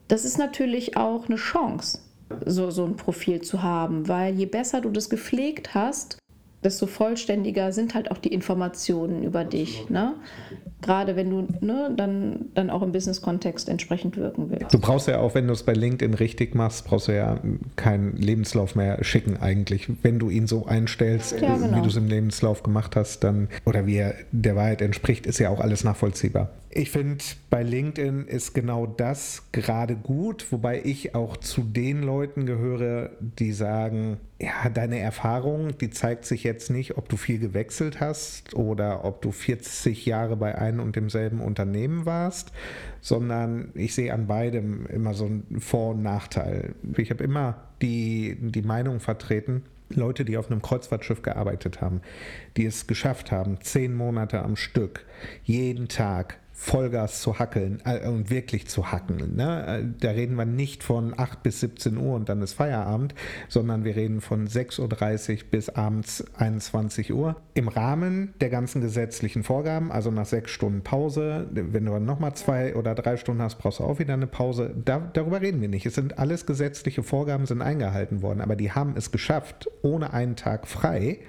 [0.08, 2.00] das ist natürlich auch eine Chance,
[2.46, 6.18] so, so ein Profil zu haben, weil je besser du das gepflegt hast,
[6.65, 9.89] desto vollständiger sind halt auch die Informationen über dich.
[9.89, 10.15] Ne?
[10.82, 14.73] Gerade wenn du ne, dann, dann auch im Business-Kontext entsprechend wirken willst.
[14.73, 17.39] Du brauchst ja auch, wenn du es bei LinkedIn richtig machst, brauchst du ja
[17.75, 19.88] keinen Lebenslauf mehr schicken eigentlich.
[20.01, 21.78] Wenn du ihn so einstellst, ja, genau.
[21.78, 25.39] wie du es im Lebenslauf gemacht hast, dann oder wie er der Wahrheit entspricht, ist
[25.39, 26.49] ja auch alles nachvollziehbar.
[26.78, 32.46] Ich finde, bei LinkedIn ist genau das gerade gut, wobei ich auch zu den Leuten
[32.46, 38.02] gehöre, die sagen, ja, deine Erfahrung, die zeigt sich jetzt nicht, ob du viel gewechselt
[38.02, 42.52] hast oder ob du 40 Jahre bei einem und demselben Unternehmen warst,
[43.00, 46.76] sondern ich sehe an beidem immer so einen Vor- und Nachteil.
[46.98, 52.02] Ich habe immer die, die Meinung vertreten, Leute, die auf einem Kreuzfahrtschiff gearbeitet haben,
[52.58, 55.06] die es geschafft haben, zehn Monate am Stück,
[55.46, 59.36] jeden Tag Vollgas zu hackeln äh, und wirklich zu hacken.
[59.36, 59.65] Ne?
[59.68, 63.13] Äh, da reden wir nicht von 8 bis 17 Uhr und dann ist Feierabend,
[63.50, 64.80] sondern wir reden von 6.30
[65.34, 67.36] Uhr bis abends 21 Uhr.
[67.56, 72.36] Im Rahmen der ganzen gesetzlichen Vorgaben, also nach sechs Stunden Pause, wenn du dann nochmal
[72.36, 74.74] zwei oder drei Stunden hast, brauchst du auch wieder eine Pause.
[74.86, 75.86] Da, darüber reden wir nicht.
[75.86, 80.38] Es sind alles gesetzliche Vorgaben, sind eingehalten worden, aber die haben es geschafft, ohne einen
[80.38, 81.20] Tag frei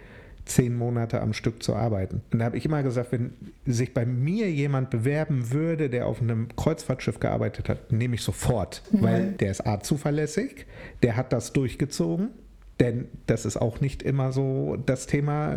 [0.46, 2.22] zehn Monate am Stück zu arbeiten.
[2.32, 3.32] Und da habe ich immer gesagt, wenn
[3.66, 8.82] sich bei mir jemand bewerben würde, der auf einem Kreuzfahrtschiff gearbeitet hat, nehme ich sofort,
[8.90, 9.02] mhm.
[9.02, 10.66] weil der ist A zuverlässig,
[11.02, 12.30] der hat das durchgezogen,
[12.80, 15.56] denn das ist auch nicht immer so das Thema.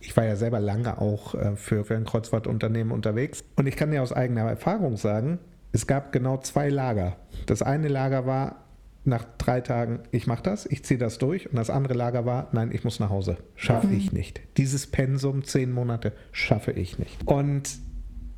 [0.00, 3.90] Ich war ja selber lange auch äh, für, für ein Kreuzfahrtunternehmen unterwegs und ich kann
[3.90, 5.38] dir aus eigener Erfahrung sagen,
[5.72, 7.16] es gab genau zwei Lager.
[7.46, 8.65] Das eine Lager war,
[9.06, 11.48] nach drei Tagen, ich mache das, ich ziehe das durch.
[11.48, 13.36] Und das andere Lager war, nein, ich muss nach Hause.
[13.54, 14.40] Schaffe ich nicht.
[14.56, 17.26] Dieses Pensum, zehn Monate, schaffe ich nicht.
[17.26, 17.78] Und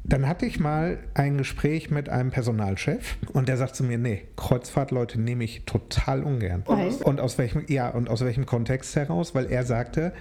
[0.04, 4.22] dann hatte ich mal ein Gespräch mit einem Personalchef und der sagt zu mir, nee,
[4.36, 6.62] Kreuzfahrtleute nehme ich total ungern.
[6.64, 9.34] Und, und aus welchem, ja, und aus welchem Kontext heraus?
[9.34, 10.12] Weil er sagte,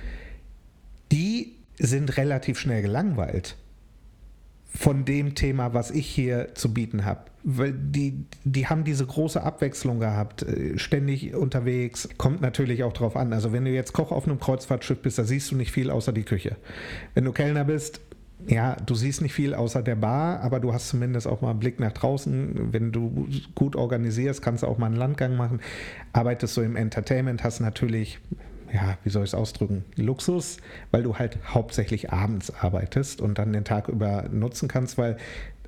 [1.11, 3.55] die sind relativ schnell gelangweilt
[4.67, 7.21] von dem Thema, was ich hier zu bieten habe.
[7.43, 12.09] Weil die, die haben diese große Abwechslung gehabt, äh, ständig unterwegs.
[12.17, 13.31] Kommt natürlich auch drauf an.
[13.31, 16.11] Also wenn du jetzt Koch auf einem Kreuzfahrtschiff bist, da siehst du nicht viel außer
[16.11, 16.57] die Küche.
[17.13, 18.01] Wenn du Kellner bist,
[18.45, 21.59] ja, du siehst nicht viel außer der Bar, aber du hast zumindest auch mal einen
[21.59, 22.71] Blick nach draußen.
[22.71, 25.59] Wenn du gut organisierst, kannst du auch mal einen Landgang machen.
[26.13, 28.19] Arbeitest du im Entertainment, hast natürlich
[28.73, 30.57] ja, wie soll ich es ausdrücken, Luxus,
[30.91, 35.17] weil du halt hauptsächlich abends arbeitest und dann den Tag über nutzen kannst, weil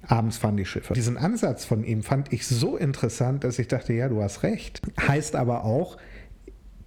[0.08, 0.94] abends fahren die Schiffe.
[0.94, 4.82] Diesen Ansatz von ihm fand ich so interessant, dass ich dachte, ja, du hast recht.
[5.00, 5.98] Heißt aber auch,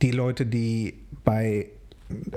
[0.01, 0.94] die Leute, die
[1.25, 1.68] bei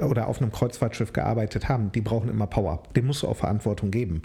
[0.02, 2.84] oder auf einem Kreuzfahrtschiff gearbeitet haben, die brauchen immer Power.
[2.96, 4.22] Dem musst du auch Verantwortung geben.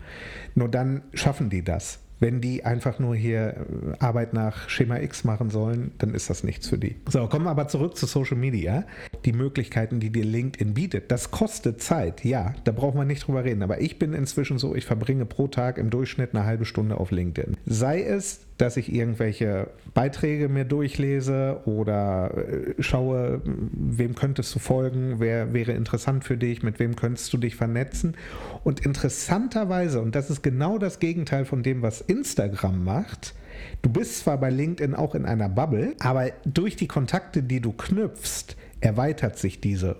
[0.54, 1.98] Nur dann schaffen die das.
[2.20, 6.44] Wenn die einfach nur hier äh, Arbeit nach Schema X machen sollen, dann ist das
[6.44, 6.96] nichts für die.
[7.08, 8.84] So, kommen wir aber zurück zu Social Media.
[9.24, 12.24] Die Möglichkeiten, die dir LinkedIn bietet, das kostet Zeit.
[12.24, 13.62] Ja, da brauchen wir nicht drüber reden.
[13.62, 17.10] Aber ich bin inzwischen so, ich verbringe pro Tag im Durchschnitt eine halbe Stunde auf
[17.10, 17.56] LinkedIn.
[17.64, 25.16] Sei es dass ich irgendwelche Beiträge mir durchlese oder äh, schaue, wem könntest du folgen,
[25.18, 28.16] wer wäre interessant für dich, mit wem könntest du dich vernetzen.
[28.64, 33.34] Und interessanterweise, und das ist genau das Gegenteil von dem, was Instagram macht,
[33.82, 37.72] du bist zwar bei LinkedIn auch in einer Bubble, aber durch die Kontakte, die du
[37.72, 39.96] knüpfst, erweitert sich diese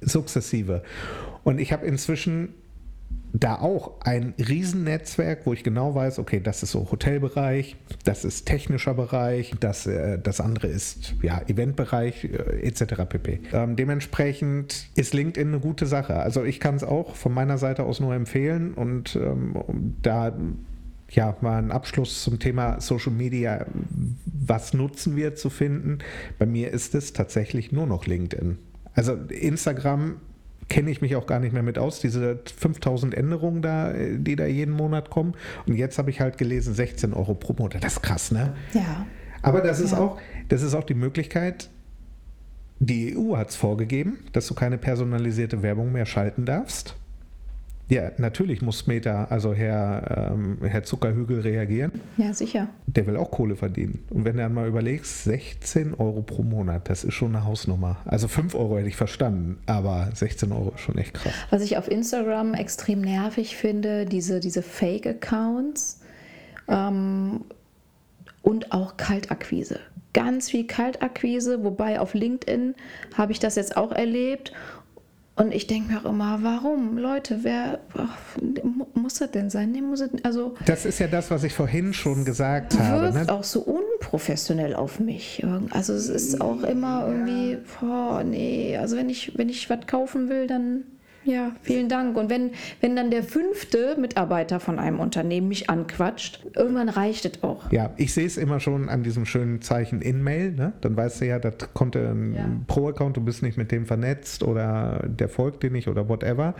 [0.00, 0.82] sukzessive.
[1.44, 2.54] Und ich habe inzwischen
[3.32, 8.46] da auch ein Riesennetzwerk, wo ich genau weiß, okay, das ist so Hotelbereich, das ist
[8.46, 13.04] technischer Bereich, das, äh, das andere ist ja Eventbereich äh, etc.
[13.08, 13.40] pp.
[13.52, 16.16] Ähm, dementsprechend ist LinkedIn eine gute Sache.
[16.16, 19.54] Also ich kann es auch von meiner Seite aus nur empfehlen und ähm,
[20.02, 20.36] da
[21.10, 23.66] ja, mal einen Abschluss zum Thema Social Media,
[24.26, 25.98] was nutzen wir zu finden.
[26.38, 28.58] Bei mir ist es tatsächlich nur noch LinkedIn.
[28.94, 30.16] Also Instagram
[30.68, 32.00] kenne ich mich auch gar nicht mehr mit aus.
[32.00, 35.34] Diese 5000 Änderungen da, die da jeden Monat kommen.
[35.66, 37.82] Und jetzt habe ich halt gelesen, 16 Euro pro Monat.
[37.82, 38.54] Das ist krass, ne?
[38.74, 39.06] Ja.
[39.40, 39.98] Aber das ist ja.
[39.98, 41.70] auch, das ist auch die Möglichkeit,
[42.80, 46.94] Die EU hat es vorgegeben, dass du keine personalisierte Werbung mehr schalten darfst.
[47.88, 51.92] Ja, natürlich muss Meta, also Herr, ähm, Herr Zuckerhügel, reagieren.
[52.18, 52.68] Ja, sicher.
[52.86, 54.04] Der will auch Kohle verdienen.
[54.10, 57.96] Und wenn du dann mal überlegst, 16 Euro pro Monat, das ist schon eine Hausnummer.
[58.04, 61.32] Also 5 Euro hätte ich verstanden, aber 16 Euro ist schon echt krass.
[61.48, 66.02] Was ich auf Instagram extrem nervig finde, diese, diese Fake-Accounts
[66.68, 67.40] ähm,
[68.42, 69.80] und auch Kaltakquise.
[70.12, 72.74] Ganz viel Kaltakquise, wobei auf LinkedIn
[73.16, 74.52] habe ich das jetzt auch erlebt
[75.38, 76.98] und ich denke mir auch immer, warum?
[76.98, 78.16] Leute, wer ach,
[78.94, 79.70] muss das denn sein?
[79.70, 83.12] Nee, muss es, also das ist ja das, was ich vorhin schon gesagt habe.
[83.12, 83.24] Ne?
[83.28, 85.44] auch so unprofessionell auf mich.
[85.70, 90.28] Also es ist auch immer irgendwie, boah, nee, also wenn ich, wenn ich was kaufen
[90.28, 90.82] will, dann
[91.28, 92.16] ja, vielen Dank.
[92.16, 97.42] Und wenn, wenn dann der fünfte Mitarbeiter von einem Unternehmen mich anquatscht, irgendwann reicht es
[97.42, 97.70] auch.
[97.70, 100.52] Ja, ich sehe es immer schon an diesem schönen Zeichen In-Mail.
[100.52, 100.72] Ne?
[100.80, 102.48] Dann weißt du ja, das kommt ein ja.
[102.66, 106.54] Pro-Account, du bist nicht mit dem vernetzt oder der folgt dir nicht oder whatever.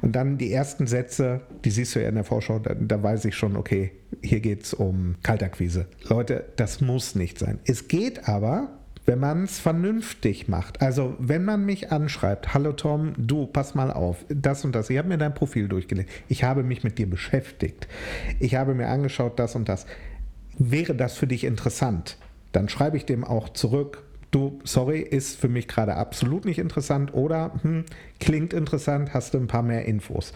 [0.00, 3.24] Und dann die ersten Sätze, die siehst du ja in der Vorschau, da, da weiß
[3.24, 3.90] ich schon, okay,
[4.22, 5.86] hier geht es um Kaltakquise.
[6.08, 7.58] Leute, das muss nicht sein.
[7.64, 8.68] Es geht aber
[9.04, 10.80] wenn man es vernünftig macht.
[10.80, 14.98] Also wenn man mich anschreibt, hallo Tom, du, pass mal auf, das und das, ich
[14.98, 17.88] habe mir dein Profil durchgelesen, ich habe mich mit dir beschäftigt,
[18.38, 19.86] ich habe mir angeschaut, das und das.
[20.58, 22.18] Wäre das für dich interessant?
[22.52, 27.14] Dann schreibe ich dem auch zurück, du, sorry, ist für mich gerade absolut nicht interessant
[27.14, 27.84] oder hm,
[28.20, 30.32] klingt interessant, hast du ein paar mehr Infos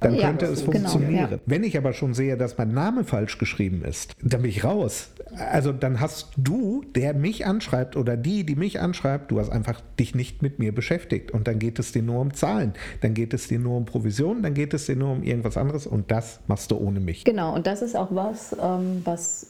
[0.00, 1.12] dann ja, könnte es funktionieren.
[1.12, 1.38] Genau, ja.
[1.46, 5.10] Wenn ich aber schon sehe, dass mein Name falsch geschrieben ist, dann bin ich raus.
[5.50, 9.80] Also dann hast du, der mich anschreibt oder die, die mich anschreibt, du hast einfach
[9.98, 13.34] dich nicht mit mir beschäftigt und dann geht es dir nur um Zahlen, dann geht
[13.34, 16.40] es dir nur um Provision, dann geht es dir nur um irgendwas anderes und das
[16.46, 17.24] machst du ohne mich.
[17.24, 19.48] Genau, und das ist auch was, ähm, was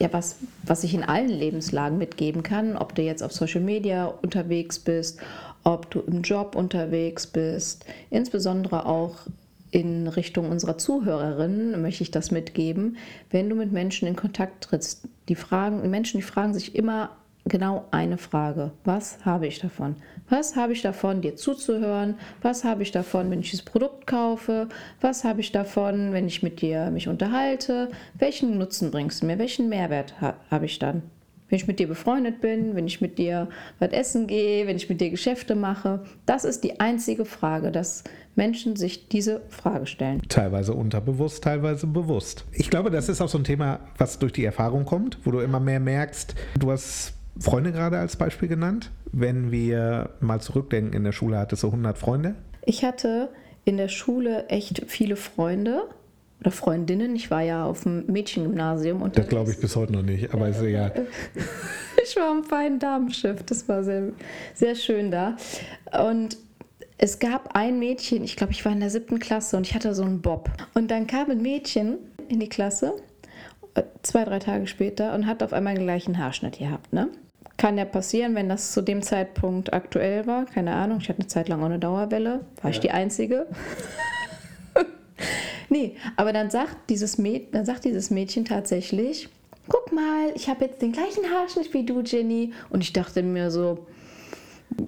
[0.00, 4.06] ja, was, was ich in allen Lebenslagen mitgeben kann, ob du jetzt auf Social Media
[4.06, 5.20] unterwegs bist,
[5.64, 9.26] ob du im Job unterwegs bist, insbesondere auch
[9.70, 12.96] in Richtung unserer Zuhörerinnen möchte ich das mitgeben,
[13.30, 15.06] wenn du mit Menschen in Kontakt trittst.
[15.28, 17.10] Die fragen, Menschen, die fragen sich immer
[17.46, 18.72] genau eine Frage.
[18.84, 19.96] Was habe ich davon?
[20.28, 22.14] Was habe ich davon, dir zuzuhören?
[22.42, 24.68] Was habe ich davon, wenn ich dieses Produkt kaufe?
[25.00, 27.90] Was habe ich davon, wenn ich mit dir mich unterhalte?
[28.14, 29.38] Welchen Nutzen bringst du mir?
[29.38, 31.02] Welchen Mehrwert ha habe ich dann?
[31.50, 34.88] Wenn ich mit dir befreundet bin, wenn ich mit dir was essen gehe, wenn ich
[34.88, 36.04] mit dir Geschäfte mache.
[36.24, 38.04] Das ist die einzige Frage, dass
[38.36, 40.22] Menschen sich diese Frage stellen.
[40.28, 42.46] Teilweise unterbewusst, teilweise bewusst.
[42.52, 45.40] Ich glaube, das ist auch so ein Thema, was durch die Erfahrung kommt, wo du
[45.40, 48.90] immer mehr merkst, du hast Freunde gerade als Beispiel genannt.
[49.12, 52.36] Wenn wir mal zurückdenken, in der Schule hattest du 100 Freunde.
[52.64, 53.30] Ich hatte
[53.64, 55.82] in der Schule echt viele Freunde
[56.40, 57.14] oder Freundinnen.
[57.14, 59.02] Ich war ja auf dem Mädchengymnasium.
[59.02, 61.06] Und das glaube ich bis heute noch nicht, aber ist egal.
[62.04, 64.12] ich war am feinen Damenschiff, das war sehr,
[64.54, 65.36] sehr schön da.
[66.08, 66.38] Und
[67.02, 69.94] es gab ein Mädchen, ich glaube, ich war in der siebten Klasse und ich hatte
[69.94, 70.50] so einen Bob.
[70.74, 71.98] Und dann kam ein Mädchen
[72.28, 72.94] in die Klasse,
[73.74, 76.92] äh, zwei, drei Tage später, und hat auf einmal den gleichen Haarschnitt gehabt.
[76.92, 77.08] Ne?
[77.56, 80.46] Kann ja passieren, wenn das zu dem Zeitpunkt aktuell war.
[80.46, 82.40] Keine Ahnung, ich hatte eine Zeit lang auch eine Dauerwelle.
[82.62, 82.70] War ja.
[82.70, 83.46] ich die Einzige?
[85.70, 89.28] Nee, aber dann sagt dieses, Mäd dann sagt dieses Mädchen tatsächlich,
[89.68, 92.52] guck mal, ich habe jetzt den gleichen Haarschnitt wie du, Jenny.
[92.68, 93.86] Und ich dachte mir so,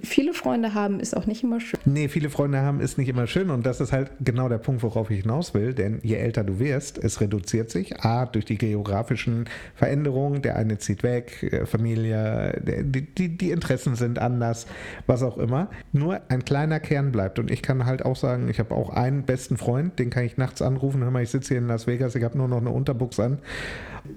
[0.03, 1.81] viele Freunde haben ist auch nicht immer schön.
[1.85, 4.83] Nee, viele Freunde haben ist nicht immer schön und das ist halt genau der Punkt,
[4.83, 8.59] worauf ich hinaus will, denn je älter du wirst, es reduziert sich, a, durch die
[8.59, 14.67] geografischen Veränderungen, der eine zieht weg, äh, Familie, die, die, die Interessen sind anders,
[15.07, 15.69] was auch immer.
[15.93, 19.25] Nur ein kleiner Kern bleibt und ich kann halt auch sagen, ich habe auch einen
[19.25, 22.15] besten Freund, den kann ich nachts anrufen, hör mal, ich sitze hier in Las Vegas,
[22.15, 23.39] ich habe nur noch eine Unterbuchs an.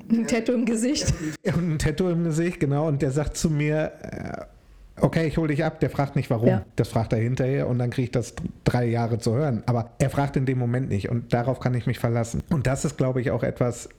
[0.10, 1.14] Ein Tattoo im Gesicht.
[1.46, 4.55] Ein Tattoo im Gesicht, genau, und der sagt zu mir, äh,
[5.02, 6.48] okay, ich hole dich ab, der fragt nicht warum.
[6.48, 6.66] Ja.
[6.76, 9.64] Das fragt er hinterher und dann kriege ich das drei Jahre zu hören.
[9.66, 12.42] Aber er fragt in dem Moment nicht und darauf kann ich mich verlassen.
[12.50, 13.90] Und das ist, glaube ich, auch etwas,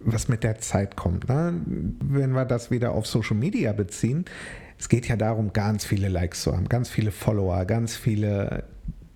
[0.00, 1.28] was mit der Zeit kommt.
[1.28, 1.54] Ne?
[1.66, 4.24] Wenn wir das wieder auf Social Media beziehen,
[4.78, 8.64] es geht ja darum, ganz viele Likes zu haben, ganz viele Follower, ganz viele,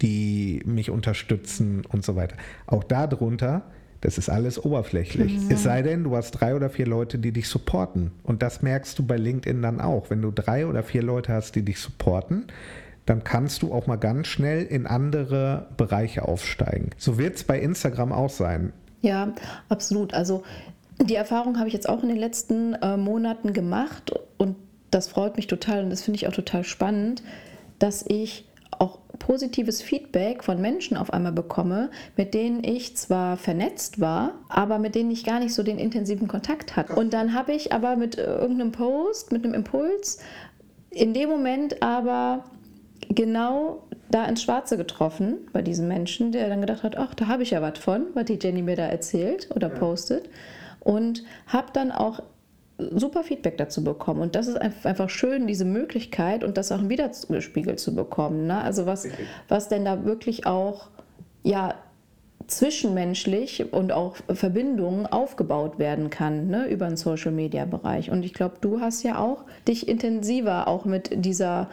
[0.00, 2.36] die mich unterstützen und so weiter.
[2.66, 3.62] Auch darunter
[4.02, 5.38] das ist alles oberflächlich.
[5.38, 5.50] Mhm.
[5.50, 8.10] Es sei denn, du hast drei oder vier Leute, die dich supporten.
[8.24, 10.10] Und das merkst du bei LinkedIn dann auch.
[10.10, 12.48] Wenn du drei oder vier Leute hast, die dich supporten,
[13.06, 16.90] dann kannst du auch mal ganz schnell in andere Bereiche aufsteigen.
[16.98, 18.72] So wird es bei Instagram auch sein.
[19.02, 19.33] Ja,
[19.68, 20.14] absolut.
[20.14, 20.42] Also
[21.00, 24.56] die Erfahrung habe ich jetzt auch in den letzten äh, Monaten gemacht und
[24.90, 27.22] das freut mich total und das finde ich auch total spannend,
[27.79, 34.00] dass ich auch positives Feedback von Menschen auf einmal bekomme, mit denen ich zwar vernetzt
[34.00, 36.94] war, aber mit denen ich gar nicht so den intensiven Kontakt hatte.
[36.94, 40.18] Und dann habe ich aber mit irgendeinem Post, mit einem Impuls
[40.90, 42.44] in dem Moment aber
[43.08, 47.44] genau da ins Schwarze getroffen bei diesem Menschen, der dann gedacht hat, ach, da habe
[47.44, 49.75] ich ja was von, was die Jenny mir da erzählt oder ja.
[49.75, 50.29] postet.
[50.81, 52.20] Und habe dann auch
[52.90, 54.20] super Feedback dazu bekommen.
[54.20, 58.46] Und das ist einfach schön, diese Möglichkeit und das auch wiedergespiegelt zu bekommen.
[58.46, 58.60] Ne?
[58.60, 59.06] Also was,
[59.48, 60.88] was denn da wirklich auch
[61.42, 61.74] ja,
[62.46, 68.10] zwischenmenschlich und auch Verbindungen aufgebaut werden kann ne, über den Social-Media-Bereich.
[68.10, 71.68] Und ich glaube, du hast ja auch dich intensiver auch mit dieser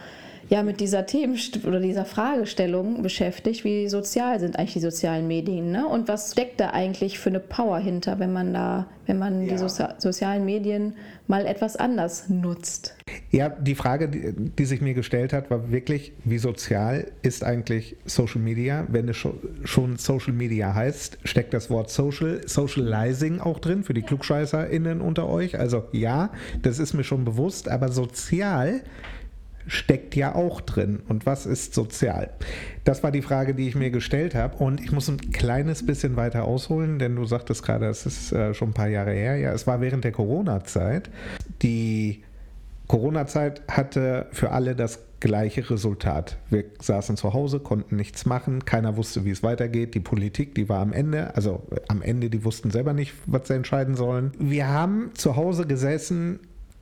[0.49, 5.71] ja mit dieser Themen oder dieser Fragestellung beschäftigt, wie sozial sind eigentlich die sozialen Medien,
[5.71, 5.87] ne?
[5.87, 9.51] Und was steckt da eigentlich für eine Power hinter, wenn man da, wenn man ja.
[9.51, 10.95] die Sozi sozialen Medien
[11.27, 12.95] mal etwas anders nutzt?
[13.29, 17.95] Ja, die Frage, die, die, sich mir gestellt hat, war wirklich, wie sozial ist eigentlich
[18.05, 18.85] Social Media?
[18.87, 24.01] Wenn es schon Social Media heißt, steckt das Wort Social, Socializing auch drin für die
[24.01, 25.59] KlugscheißerInnen unter euch.
[25.59, 26.31] Also ja,
[26.63, 28.81] das ist mir schon bewusst, aber sozial
[29.69, 31.01] steckt ja auch drin.
[31.07, 32.31] Und was ist sozial?
[32.83, 34.57] Das war die Frage, die ich mir gestellt habe.
[34.57, 38.53] Und ich muss ein kleines bisschen weiter ausholen, denn du sagtest gerade, es ist äh,
[38.53, 39.37] schon ein paar Jahre her.
[39.37, 41.09] Ja, es war während der Corona-Zeit.
[41.61, 42.23] Die
[42.87, 46.37] Corona-Zeit hatte für alle das gleiche Resultat.
[46.49, 49.93] Wir saßen zu Hause, konnten nichts machen, keiner wusste, wie es weitergeht.
[49.93, 53.53] Die Politik, die war am Ende, also am Ende, die wussten selber nicht, was sie
[53.53, 54.31] entscheiden sollen.
[54.39, 56.39] Wir haben zu Hause gesessen,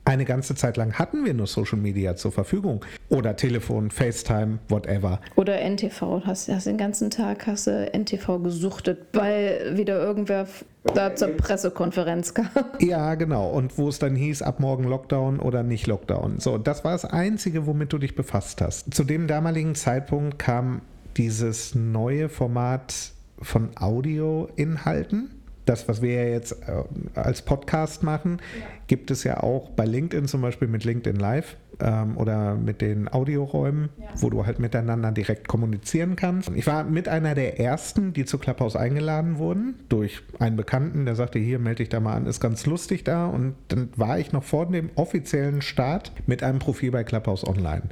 [0.08, 2.82] eine ganze Zeit lang hatten wir nur Social Media zur Verfügung.
[3.10, 5.20] Oder Telefon, FaceTime, whatever.
[5.36, 6.22] Oder NTV.
[6.24, 10.46] Hast, hast den ganzen Tag hast du NTV gesuchtet, weil wieder irgendwer
[10.94, 12.48] da zur Pressekonferenz kam.
[12.80, 13.50] Ja, genau.
[13.50, 16.38] Und wo es dann hieß, ab morgen Lockdown oder nicht Lockdown.
[16.38, 18.94] So, das war das Einzige, womit du dich befasst hast.
[18.94, 20.80] Zu dem damaligen Zeitpunkt kam
[21.18, 25.37] dieses neue Format von Audioinhalten
[25.68, 28.66] das, was wir ja jetzt äh, als Podcast machen, ja.
[28.86, 33.08] gibt es ja auch bei LinkedIn zum Beispiel mit LinkedIn Live ähm, oder mit den
[33.08, 34.06] Audioräumen, ja.
[34.16, 36.50] wo du halt miteinander direkt kommunizieren kannst.
[36.54, 41.14] Ich war mit einer der ersten, die zu Clubhouse eingeladen wurden, durch einen Bekannten, der
[41.14, 43.26] sagte, hier melde dich da mal an, ist ganz lustig da.
[43.26, 47.82] Und dann war ich noch vor dem offiziellen Start mit einem Profil bei Clubhouse Online.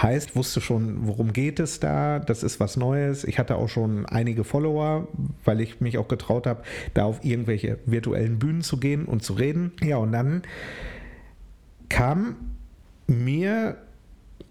[0.00, 3.24] Heißt, wusste schon, worum geht es da, das ist was Neues.
[3.24, 5.08] Ich hatte auch schon einige Follower,
[5.44, 9.32] weil ich mich auch getraut habe, da auf irgendwelche virtuellen Bühnen zu gehen und zu
[9.34, 9.72] reden.
[9.82, 10.42] Ja, und dann
[11.88, 12.36] kam
[13.06, 13.78] mir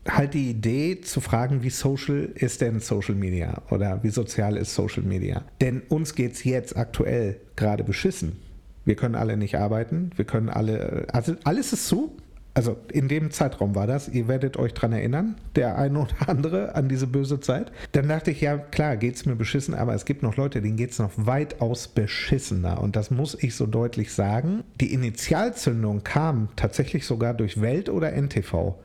[0.08, 4.74] halt die Idee zu fragen, wie social ist denn Social Media oder wie sozial ist
[4.74, 5.44] Social Media?
[5.62, 8.38] Denn uns geht es jetzt aktuell gerade beschissen.
[8.86, 12.16] Wir können alle nicht arbeiten, wir können alle, also alles ist zu,
[12.56, 16.74] also in dem Zeitraum war das, ihr werdet euch dran erinnern, der eine oder andere
[16.74, 17.72] an diese böse Zeit.
[17.92, 20.78] Dann dachte ich, ja klar, geht es mir beschissen, aber es gibt noch Leute, denen
[20.78, 22.82] geht es noch weitaus beschissener.
[22.82, 24.64] Und das muss ich so deutlich sagen.
[24.80, 28.76] Die Initialzündung kam tatsächlich sogar durch Welt oder NTV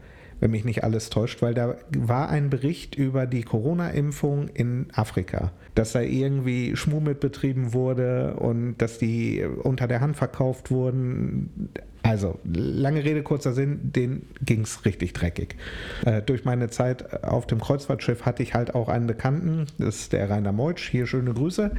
[0.41, 5.53] wenn mich nicht alles täuscht, weil da war ein Bericht über die Corona-Impfung in Afrika,
[5.75, 11.71] dass da irgendwie Schmuh mit betrieben wurde und dass die unter der Hand verkauft wurden.
[12.03, 15.57] Also, lange Rede, kurzer Sinn, denen ging es richtig dreckig.
[16.05, 20.13] Äh, durch meine Zeit auf dem Kreuzfahrtschiff hatte ich halt auch einen Bekannten, das ist
[20.13, 21.73] der Rainer Meutsch, hier schöne Grüße.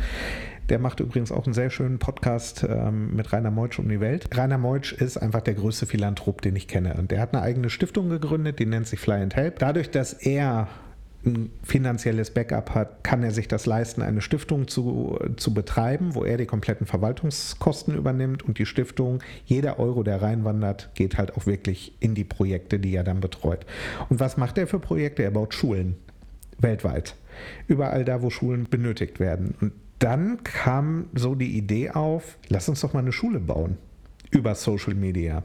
[0.69, 4.29] Der macht übrigens auch einen sehr schönen Podcast ähm, mit Rainer Meutsch um die Welt.
[4.37, 6.93] Rainer Meutsch ist einfach der größte Philanthrop, den ich kenne.
[6.93, 9.59] Und der hat eine eigene Stiftung gegründet, die nennt sich Fly and Help.
[9.59, 10.69] Dadurch, dass er
[11.25, 16.23] ein finanzielles Backup hat, kann er sich das leisten, eine Stiftung zu, zu betreiben, wo
[16.23, 21.45] er die kompletten Verwaltungskosten übernimmt und die Stiftung, jeder Euro, der reinwandert, geht halt auch
[21.45, 23.65] wirklich in die Projekte, die er dann betreut.
[24.09, 25.23] Und was macht er für Projekte?
[25.23, 25.95] Er baut Schulen
[26.57, 27.15] weltweit.
[27.67, 29.55] Überall da, wo Schulen benötigt werden.
[29.61, 33.77] Und dann kam so die Idee auf, lass uns doch mal eine Schule bauen
[34.31, 35.43] über Social Media.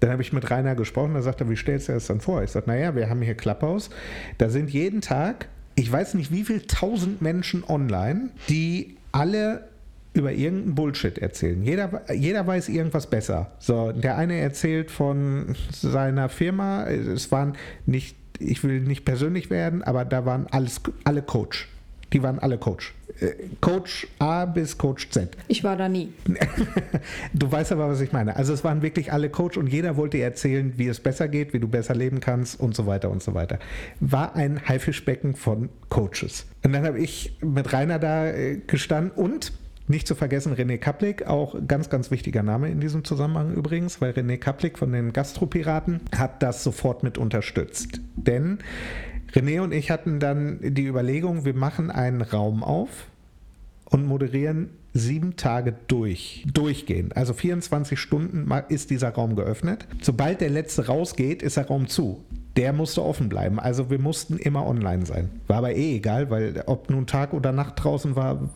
[0.00, 2.42] Dann habe ich mit Rainer gesprochen, da sagte er, wie stellst du das dann vor?
[2.42, 3.90] Ich sagte, naja, wir haben hier Clubhouse,
[4.38, 9.68] da sind jeden Tag, ich weiß nicht wie viel tausend Menschen online, die alle
[10.14, 11.62] über irgendeinen Bullshit erzählen.
[11.62, 13.52] Jeder, jeder weiß irgendwas besser.
[13.58, 19.82] So, der eine erzählt von seiner Firma, es waren nicht, ich will nicht persönlich werden,
[19.82, 21.68] aber da waren alles, alle Coach.
[22.12, 22.94] Die waren alle Coach.
[23.20, 25.36] Äh, Coach A bis Coach Z.
[25.48, 26.12] Ich war da nie.
[27.34, 28.36] du weißt aber, was ich meine.
[28.36, 31.60] Also es waren wirklich alle Coach und jeder wollte erzählen, wie es besser geht, wie
[31.60, 33.58] du besser leben kannst und so weiter und so weiter.
[34.00, 36.46] War ein Haifischbecken von Coaches.
[36.64, 39.52] Und dann habe ich mit Rainer da äh, gestanden und
[39.88, 44.12] nicht zu vergessen René Kaplik, auch ganz, ganz wichtiger Name in diesem Zusammenhang übrigens, weil
[44.12, 48.00] René Kaplik von den Gastropiraten hat das sofort mit unterstützt.
[48.14, 48.58] Denn
[49.32, 52.88] René und ich hatten dann die Überlegung, wir machen einen Raum auf
[53.84, 57.16] und moderieren sieben Tage durch, durchgehend.
[57.16, 59.86] Also 24 Stunden ist dieser Raum geöffnet.
[60.00, 62.24] Sobald der letzte rausgeht, ist der Raum zu.
[62.56, 63.60] der musste offen bleiben.
[63.60, 65.30] Also wir mussten immer online sein.
[65.46, 68.50] War aber eh egal, weil ob nun Tag oder Nacht draußen war,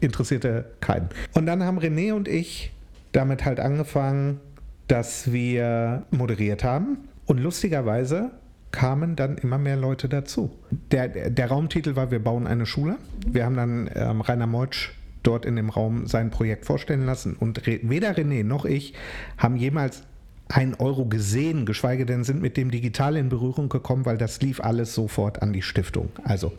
[0.00, 1.08] interessierte keinen.
[1.32, 2.70] Und dann haben René und ich
[3.12, 4.40] damit halt angefangen,
[4.88, 6.98] dass wir moderiert haben.
[7.24, 8.30] Und lustigerweise
[8.70, 10.50] kamen dann immer mehr Leute dazu.
[10.90, 12.96] Der, der Raumtitel war Wir bauen eine Schule.
[13.26, 14.90] Wir haben dann ähm, Rainer Meutsch
[15.22, 17.34] dort in dem Raum sein Projekt vorstellen lassen.
[17.34, 18.94] Und weder René noch ich
[19.36, 20.02] haben jemals
[20.48, 24.60] ein Euro gesehen, geschweige denn sind mit dem digital in Berührung gekommen, weil das lief
[24.60, 26.08] alles sofort an die Stiftung.
[26.24, 26.52] Also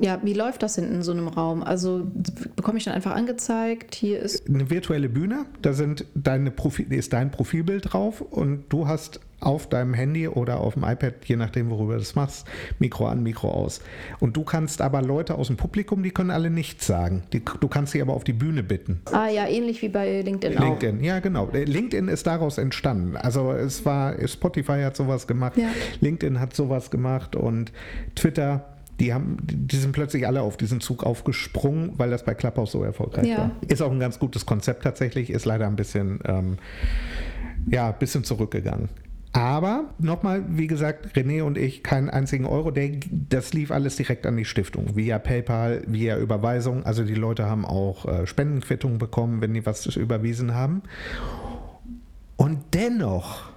[0.00, 1.62] ja, wie läuft das denn in so einem Raum?
[1.62, 2.06] Also
[2.56, 4.48] bekomme ich dann einfach angezeigt, hier ist.
[4.48, 9.68] Eine virtuelle Bühne, da sind deine Profil, ist dein Profilbild drauf und du hast auf
[9.68, 12.46] deinem Handy oder auf dem iPad, je nachdem, worüber du das machst,
[12.78, 13.80] Mikro an, Mikro aus.
[14.20, 17.24] Und du kannst aber Leute aus dem Publikum, die können alle nichts sagen.
[17.32, 19.00] Die, du kannst sie aber auf die Bühne bitten.
[19.12, 21.02] Ah ja, ähnlich wie bei LinkedIn, LinkedIn, auch.
[21.02, 21.48] ja genau.
[21.52, 23.16] LinkedIn ist daraus entstanden.
[23.16, 25.68] Also es war, Spotify hat sowas gemacht, ja.
[26.00, 27.72] LinkedIn hat sowas gemacht und
[28.14, 32.72] Twitter die, haben, die sind plötzlich alle auf diesen Zug aufgesprungen, weil das bei Clubhouse
[32.72, 33.38] so erfolgreich ja.
[33.38, 33.50] war.
[33.66, 36.58] Ist auch ein ganz gutes Konzept tatsächlich, ist leider ein bisschen, ähm,
[37.66, 38.88] ja, bisschen zurückgegangen.
[39.32, 42.72] Aber nochmal, wie gesagt, René und ich keinen einzigen Euro.
[43.28, 46.86] Das lief alles direkt an die Stiftung, via PayPal, via Überweisung.
[46.86, 50.82] Also die Leute haben auch äh, Spendenquittungen bekommen, wenn die was überwiesen haben.
[52.36, 53.50] Und dennoch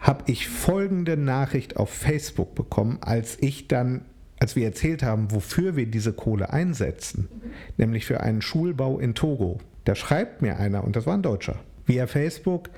[0.00, 4.06] habe ich folgende Nachricht auf Facebook bekommen, als ich dann
[4.42, 7.28] als wir erzählt haben, wofür wir diese Kohle einsetzen,
[7.76, 11.60] nämlich für einen Schulbau in Togo, da schreibt mir einer, und das war ein Deutscher,
[11.86, 12.68] via Facebook,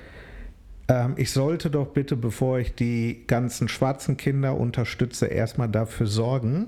[0.87, 6.67] ähm, ich sollte doch bitte, bevor ich die ganzen schwarzen Kinder unterstütze, erstmal dafür sorgen,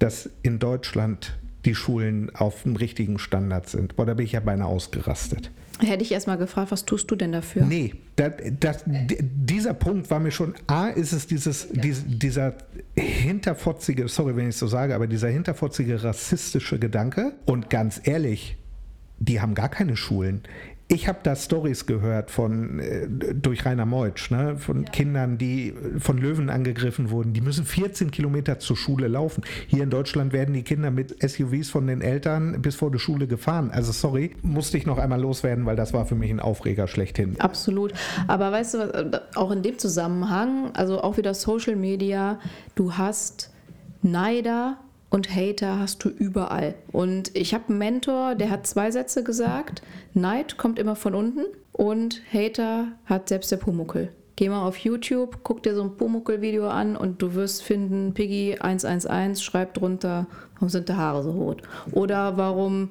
[0.00, 3.96] dass in Deutschland die Schulen auf dem richtigen Standard sind.
[3.96, 5.50] Boah, da bin ich ja beinahe ausgerastet.
[5.80, 7.64] Hätte ich erstmal gefragt, was tust du denn dafür?
[7.64, 12.54] Nee, das, das, dieser Punkt war mir schon, A, ist es dieses, dies, dieser
[12.94, 17.34] hinterfotzige, sorry, wenn ich es so sage, aber dieser hinterfotzige rassistische Gedanke.
[17.44, 18.56] Und ganz ehrlich,
[19.18, 20.42] die haben gar keine Schulen.
[20.88, 24.90] Ich habe da Stories gehört von äh, durch Rainer Meutsch, ne, von ja.
[24.90, 27.32] Kindern, die von Löwen angegriffen wurden.
[27.32, 29.42] Die müssen 14 Kilometer zur Schule laufen.
[29.66, 33.26] Hier in Deutschland werden die Kinder mit SUVs von den Eltern bis vor die Schule
[33.26, 33.70] gefahren.
[33.72, 37.34] Also sorry, musste ich noch einmal loswerden, weil das war für mich ein Aufreger schlechthin.
[37.40, 37.92] Absolut.
[38.28, 42.38] Aber weißt du, auch in dem Zusammenhang, also auch wieder Social Media,
[42.76, 43.50] du hast
[44.02, 44.78] Neider
[45.10, 46.74] und Hater hast du überall.
[46.92, 49.82] Und ich habe einen Mentor, der hat zwei Sätze gesagt.
[50.14, 54.12] Neid kommt immer von unten und Hater hat selbst der Pumuckel.
[54.36, 58.58] Geh mal auf YouTube, guck dir so ein Pumuckel-Video an und du wirst finden, Piggy
[58.60, 61.62] 111 schreibt drunter, warum sind die Haare so rot?
[61.92, 62.90] Oder warum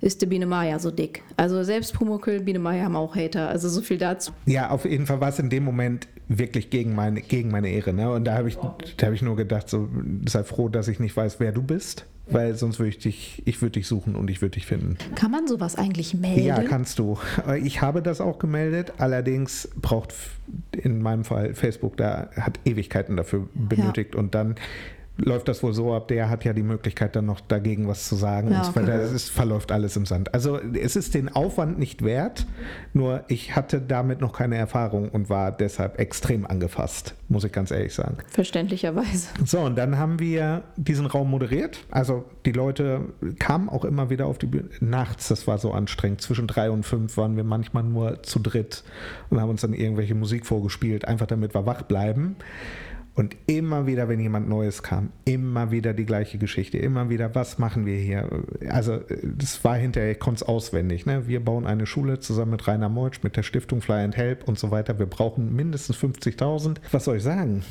[0.00, 1.22] ist die Biene Maya so dick?
[1.36, 3.48] Also selbst Pumuckel, Biene Maya haben auch Hater.
[3.48, 4.32] Also so viel dazu.
[4.46, 7.92] Ja, auf jeden Fall war es in dem Moment wirklich gegen meine, gegen meine Ehre.
[7.92, 8.10] Ne?
[8.10, 9.88] Und da habe ich, hab ich nur gedacht, so,
[10.26, 12.06] sei froh, dass ich nicht weiß, wer du bist.
[12.32, 14.96] Weil sonst würde ich dich, ich würde dich suchen und ich würde dich finden.
[15.16, 16.44] Kann man sowas eigentlich melden?
[16.44, 17.18] Ja, kannst du.
[17.64, 20.14] Ich habe das auch gemeldet, allerdings braucht
[20.70, 24.20] in meinem Fall Facebook, da hat Ewigkeiten dafür benötigt ja.
[24.20, 24.54] und dann
[25.24, 28.16] läuft das wohl so ab, der hat ja die Möglichkeit dann noch dagegen was zu
[28.16, 28.50] sagen.
[28.50, 28.90] Ja, okay.
[28.90, 30.34] Es ist, verläuft alles im Sand.
[30.34, 32.46] Also es ist den Aufwand nicht wert,
[32.92, 37.70] nur ich hatte damit noch keine Erfahrung und war deshalb extrem angefasst, muss ich ganz
[37.70, 38.18] ehrlich sagen.
[38.28, 39.28] Verständlicherweise.
[39.44, 41.84] So, und dann haben wir diesen Raum moderiert.
[41.90, 43.02] Also die Leute
[43.38, 44.68] kamen auch immer wieder auf die Bühne.
[44.80, 46.20] Nachts, das war so anstrengend.
[46.20, 48.84] Zwischen drei und fünf waren wir manchmal nur zu dritt
[49.28, 52.36] und haben uns dann irgendwelche Musik vorgespielt, einfach damit wir wach bleiben.
[53.20, 57.58] Und immer wieder, wenn jemand Neues kam, immer wieder die gleiche Geschichte, immer wieder, was
[57.58, 58.26] machen wir hier?
[58.70, 61.04] Also das war hinterher, ich konnte es auswendig.
[61.04, 61.28] Ne?
[61.28, 64.58] Wir bauen eine Schule zusammen mit Rainer Meutsch, mit der Stiftung Fly and Help und
[64.58, 64.98] so weiter.
[64.98, 66.78] Wir brauchen mindestens 50.000.
[66.92, 67.62] Was soll ich sagen?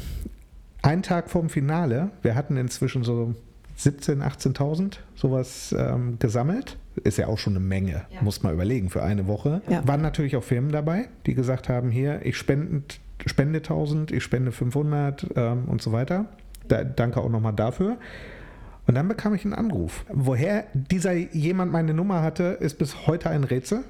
[0.83, 3.33] Ein Tag vorm Finale, wir hatten inzwischen so
[3.79, 4.21] 17.000,
[4.53, 6.77] 18.000 sowas ähm, gesammelt.
[7.03, 8.21] Ist ja auch schon eine Menge, ja.
[8.21, 9.63] muss man überlegen, für eine Woche.
[9.67, 9.87] Ja.
[9.87, 12.83] Waren natürlich auch Firmen dabei, die gesagt haben, hier, ich spende
[13.25, 16.25] spende 1000, ich spende 500 ähm, und so weiter.
[16.67, 17.97] Da, danke auch nochmal dafür.
[18.87, 20.05] Und dann bekam ich einen Anruf.
[20.11, 23.83] Woher dieser jemand meine Nummer hatte, ist bis heute ein Rätsel,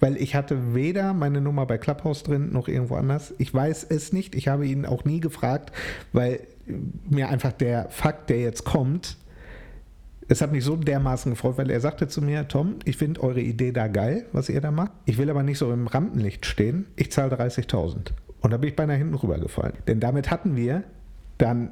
[0.00, 3.32] weil ich hatte weder meine Nummer bei Clubhouse drin noch irgendwo anders.
[3.38, 4.34] Ich weiß es nicht.
[4.34, 5.72] Ich habe ihn auch nie gefragt,
[6.12, 6.40] weil
[7.08, 9.16] mir einfach der Fakt, der jetzt kommt,
[10.28, 13.40] es hat mich so dermaßen gefreut, weil er sagte zu mir, Tom, ich finde eure
[13.40, 14.92] Idee da geil, was ihr da macht.
[15.04, 16.86] Ich will aber nicht so im Rampenlicht stehen.
[16.96, 18.12] Ich zahle 30.000.
[18.44, 19.72] Und da bin ich beinahe hinten rübergefallen.
[19.88, 20.84] Denn damit hatten wir
[21.38, 21.70] dann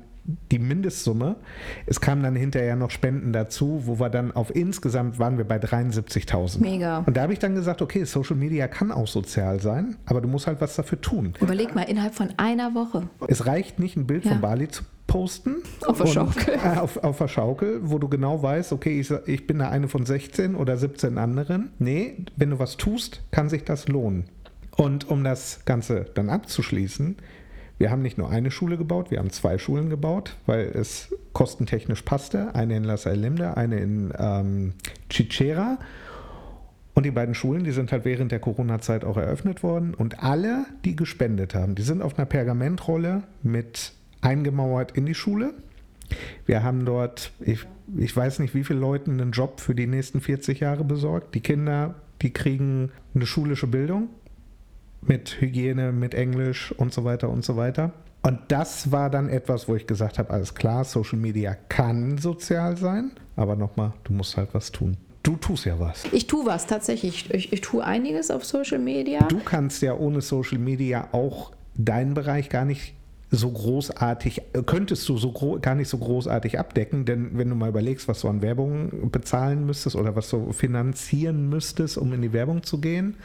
[0.51, 1.37] die Mindestsumme.
[1.85, 5.59] Es kamen dann hinterher noch Spenden dazu, wo wir dann auf insgesamt waren wir bei
[5.59, 6.61] 73.000.
[6.61, 6.99] Mega.
[7.07, 10.29] Und da habe ich dann gesagt, okay, Social Media kann auch sozial sein, aber du
[10.29, 11.35] musst halt was dafür tun.
[11.41, 13.09] Überleg mal, innerhalb von einer Woche.
[13.29, 14.31] Es reicht nicht, ein Bild Ja.
[14.33, 15.57] von Bali zu posten.
[15.87, 16.55] Auf der Schaukel.
[16.55, 19.89] Äh, auf, auf der Schaukel, wo du genau weißt, okay, ich, ich bin da eine
[19.89, 21.73] von 16 oder 17 anderen.
[21.79, 24.25] Nee, wenn du was tust, kann sich das lohnen.
[24.77, 27.17] Und um das Ganze dann abzuschließen,
[27.79, 32.03] wir haben nicht nur eine Schule gebaut, wir haben zwei Schulen gebaut, weil es kostentechnisch
[32.03, 32.55] passte.
[32.55, 34.75] Eine in Las Alemde, eine in ähm,
[35.11, 35.79] Chichera.
[36.95, 39.95] Und die beiden Schulen, die sind halt während der Corona-Zeit auch eröffnet worden.
[39.95, 45.55] Und alle, die gespendet haben, die sind auf einer Pergamentrolle mit eingemauert in die Schule.
[46.47, 47.67] Wir haben dort, ich,
[47.97, 51.35] ich weiß nicht, wie viele Leuten einen Job für die nächsten 40 Jahre besorgt.
[51.35, 54.09] Die Kinder, die kriegen eine schulische Bildung
[55.03, 57.93] mit Hygiene, mit Englisch und so weiter und so weiter.
[58.23, 62.77] Und das war dann etwas, wo ich gesagt habe, alles klar, Social Media kann sozial
[62.77, 64.97] sein, aber nochmal, du musst halt was tun.
[65.25, 66.05] Du tust ja was.
[66.13, 67.31] Ich tue was tatsächlich.
[67.31, 69.21] Ich, ich tue einiges auf Social Media.
[69.29, 72.95] Du kannst ja ohne Social Media auch deinen Bereich gar nicht
[73.31, 75.33] so großartig, könntest du so
[75.63, 79.65] gar nicht so großartig abdecken, denn wenn du mal überlegst, was du an Werbung bezahlen
[79.65, 83.17] müsstest oder was du finanzieren müsstest, um in die Werbung zu gehen.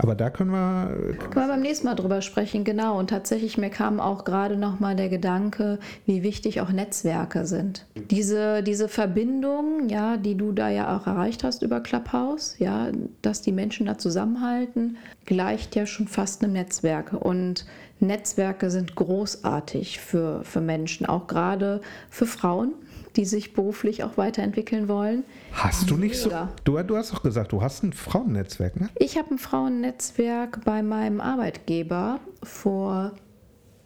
[0.00, 2.96] Aber da können wir, Können wir beim nächsten Mal drüber sprechen, genau.
[2.96, 7.84] Und tatsächlich, mir kam auch gerade noch mal der Gedanke, wie wichtig auch Netzwerke sind.
[7.96, 12.92] Diese, diese Verbindung, ja, die du da ja auch erreicht hast über Clubhouse, ja,
[13.22, 17.12] dass die Menschen da zusammenhalten, gleicht ja schon fast einem Netzwerk.
[17.12, 17.66] Und
[18.00, 21.80] Netzwerke sind großartig für, für Menschen, auch gerade
[22.10, 22.74] für Frauen,
[23.16, 25.24] die sich beruflich auch weiterentwickeln wollen.
[25.52, 26.30] hast du nicht so,
[26.64, 28.88] du, du hast doch gesagt, du hast ein Frauennetzwerk, ne?
[28.96, 33.12] Ich habe ein Frauennetzwerk bei meinem Arbeitgeber vor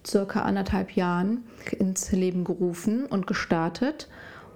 [0.06, 1.44] circa anderthalb Jahren
[1.78, 4.08] ins Leben gerufen und gestartet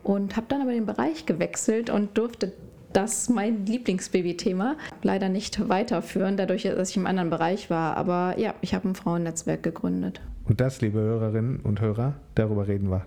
[0.02, 2.52] und habe dann aber den Bereich gewechselt und durfte
[2.96, 7.96] das mein Lieblingsbaby-Thema leider nicht weiterführen, dadurch, dass ich im anderen Bereich war.
[7.96, 10.22] Aber ja, ich habe ein Frauennetzwerk gegründet.
[10.44, 13.04] Und das, liebe Hörerinnen und Hörer, darüber reden wir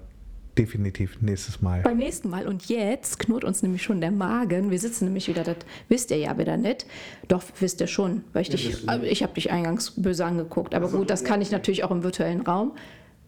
[0.59, 1.81] definitiv nächstes Mal.
[1.81, 2.47] Beim nächsten Mal.
[2.47, 4.69] Und jetzt knurrt uns nämlich schon der Magen.
[4.71, 5.55] Wir sitzen nämlich wieder, das
[5.87, 6.85] wisst ihr ja wieder nicht.
[7.27, 10.75] Doch, wisst ihr schon, weil ich dich, aber ich habe dich eingangs böse angeguckt.
[10.75, 12.73] Aber gut, das kann ich natürlich auch im virtuellen Raum.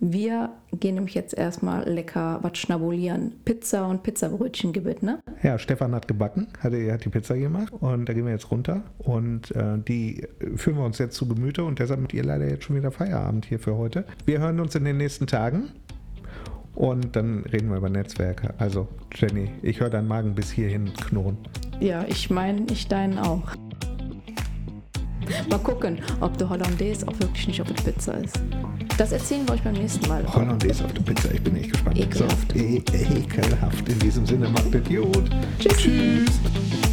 [0.04, 0.50] Wir
[0.80, 3.34] gehen nämlich jetzt erstmal lecker was schnabulieren.
[3.46, 5.20] Pizza und Pizzabrötchen gibt, ne?
[5.44, 8.82] Ja, Stefan hat gebacken, hat, hat die Pizza gemacht und da gehen wir jetzt runter
[8.98, 12.64] und äh, die führen wir uns jetzt zu Gemüte und deshalb mit ihr leider jetzt
[12.64, 14.06] schon wieder Feierabend hier für heute.
[14.26, 15.70] Wir hören uns in den nächsten Tagen
[16.74, 18.56] und dann reden wir über Netzwerke.
[18.58, 21.38] Also Jenny, ich höre deinen Magen bis hierhin knurren.
[21.80, 23.52] Ja, ich meine, ich deinen auch.
[25.50, 28.40] Mal gucken, ob der Hollandaise auch wirklich nicht auf der Pizza ist.
[28.98, 30.24] Das erzählen wir euch beim nächsten Mal.
[30.34, 31.98] Hollandaise auf der Pizza, ich bin echt gespannt.
[31.98, 32.52] Ekelhaft.
[32.54, 32.84] So, e
[33.18, 33.90] ekelhaft.
[33.90, 35.30] In diesem Sinne, macht es gut.
[35.60, 36.26] Tschüssi.
[36.26, 36.91] Tschüss.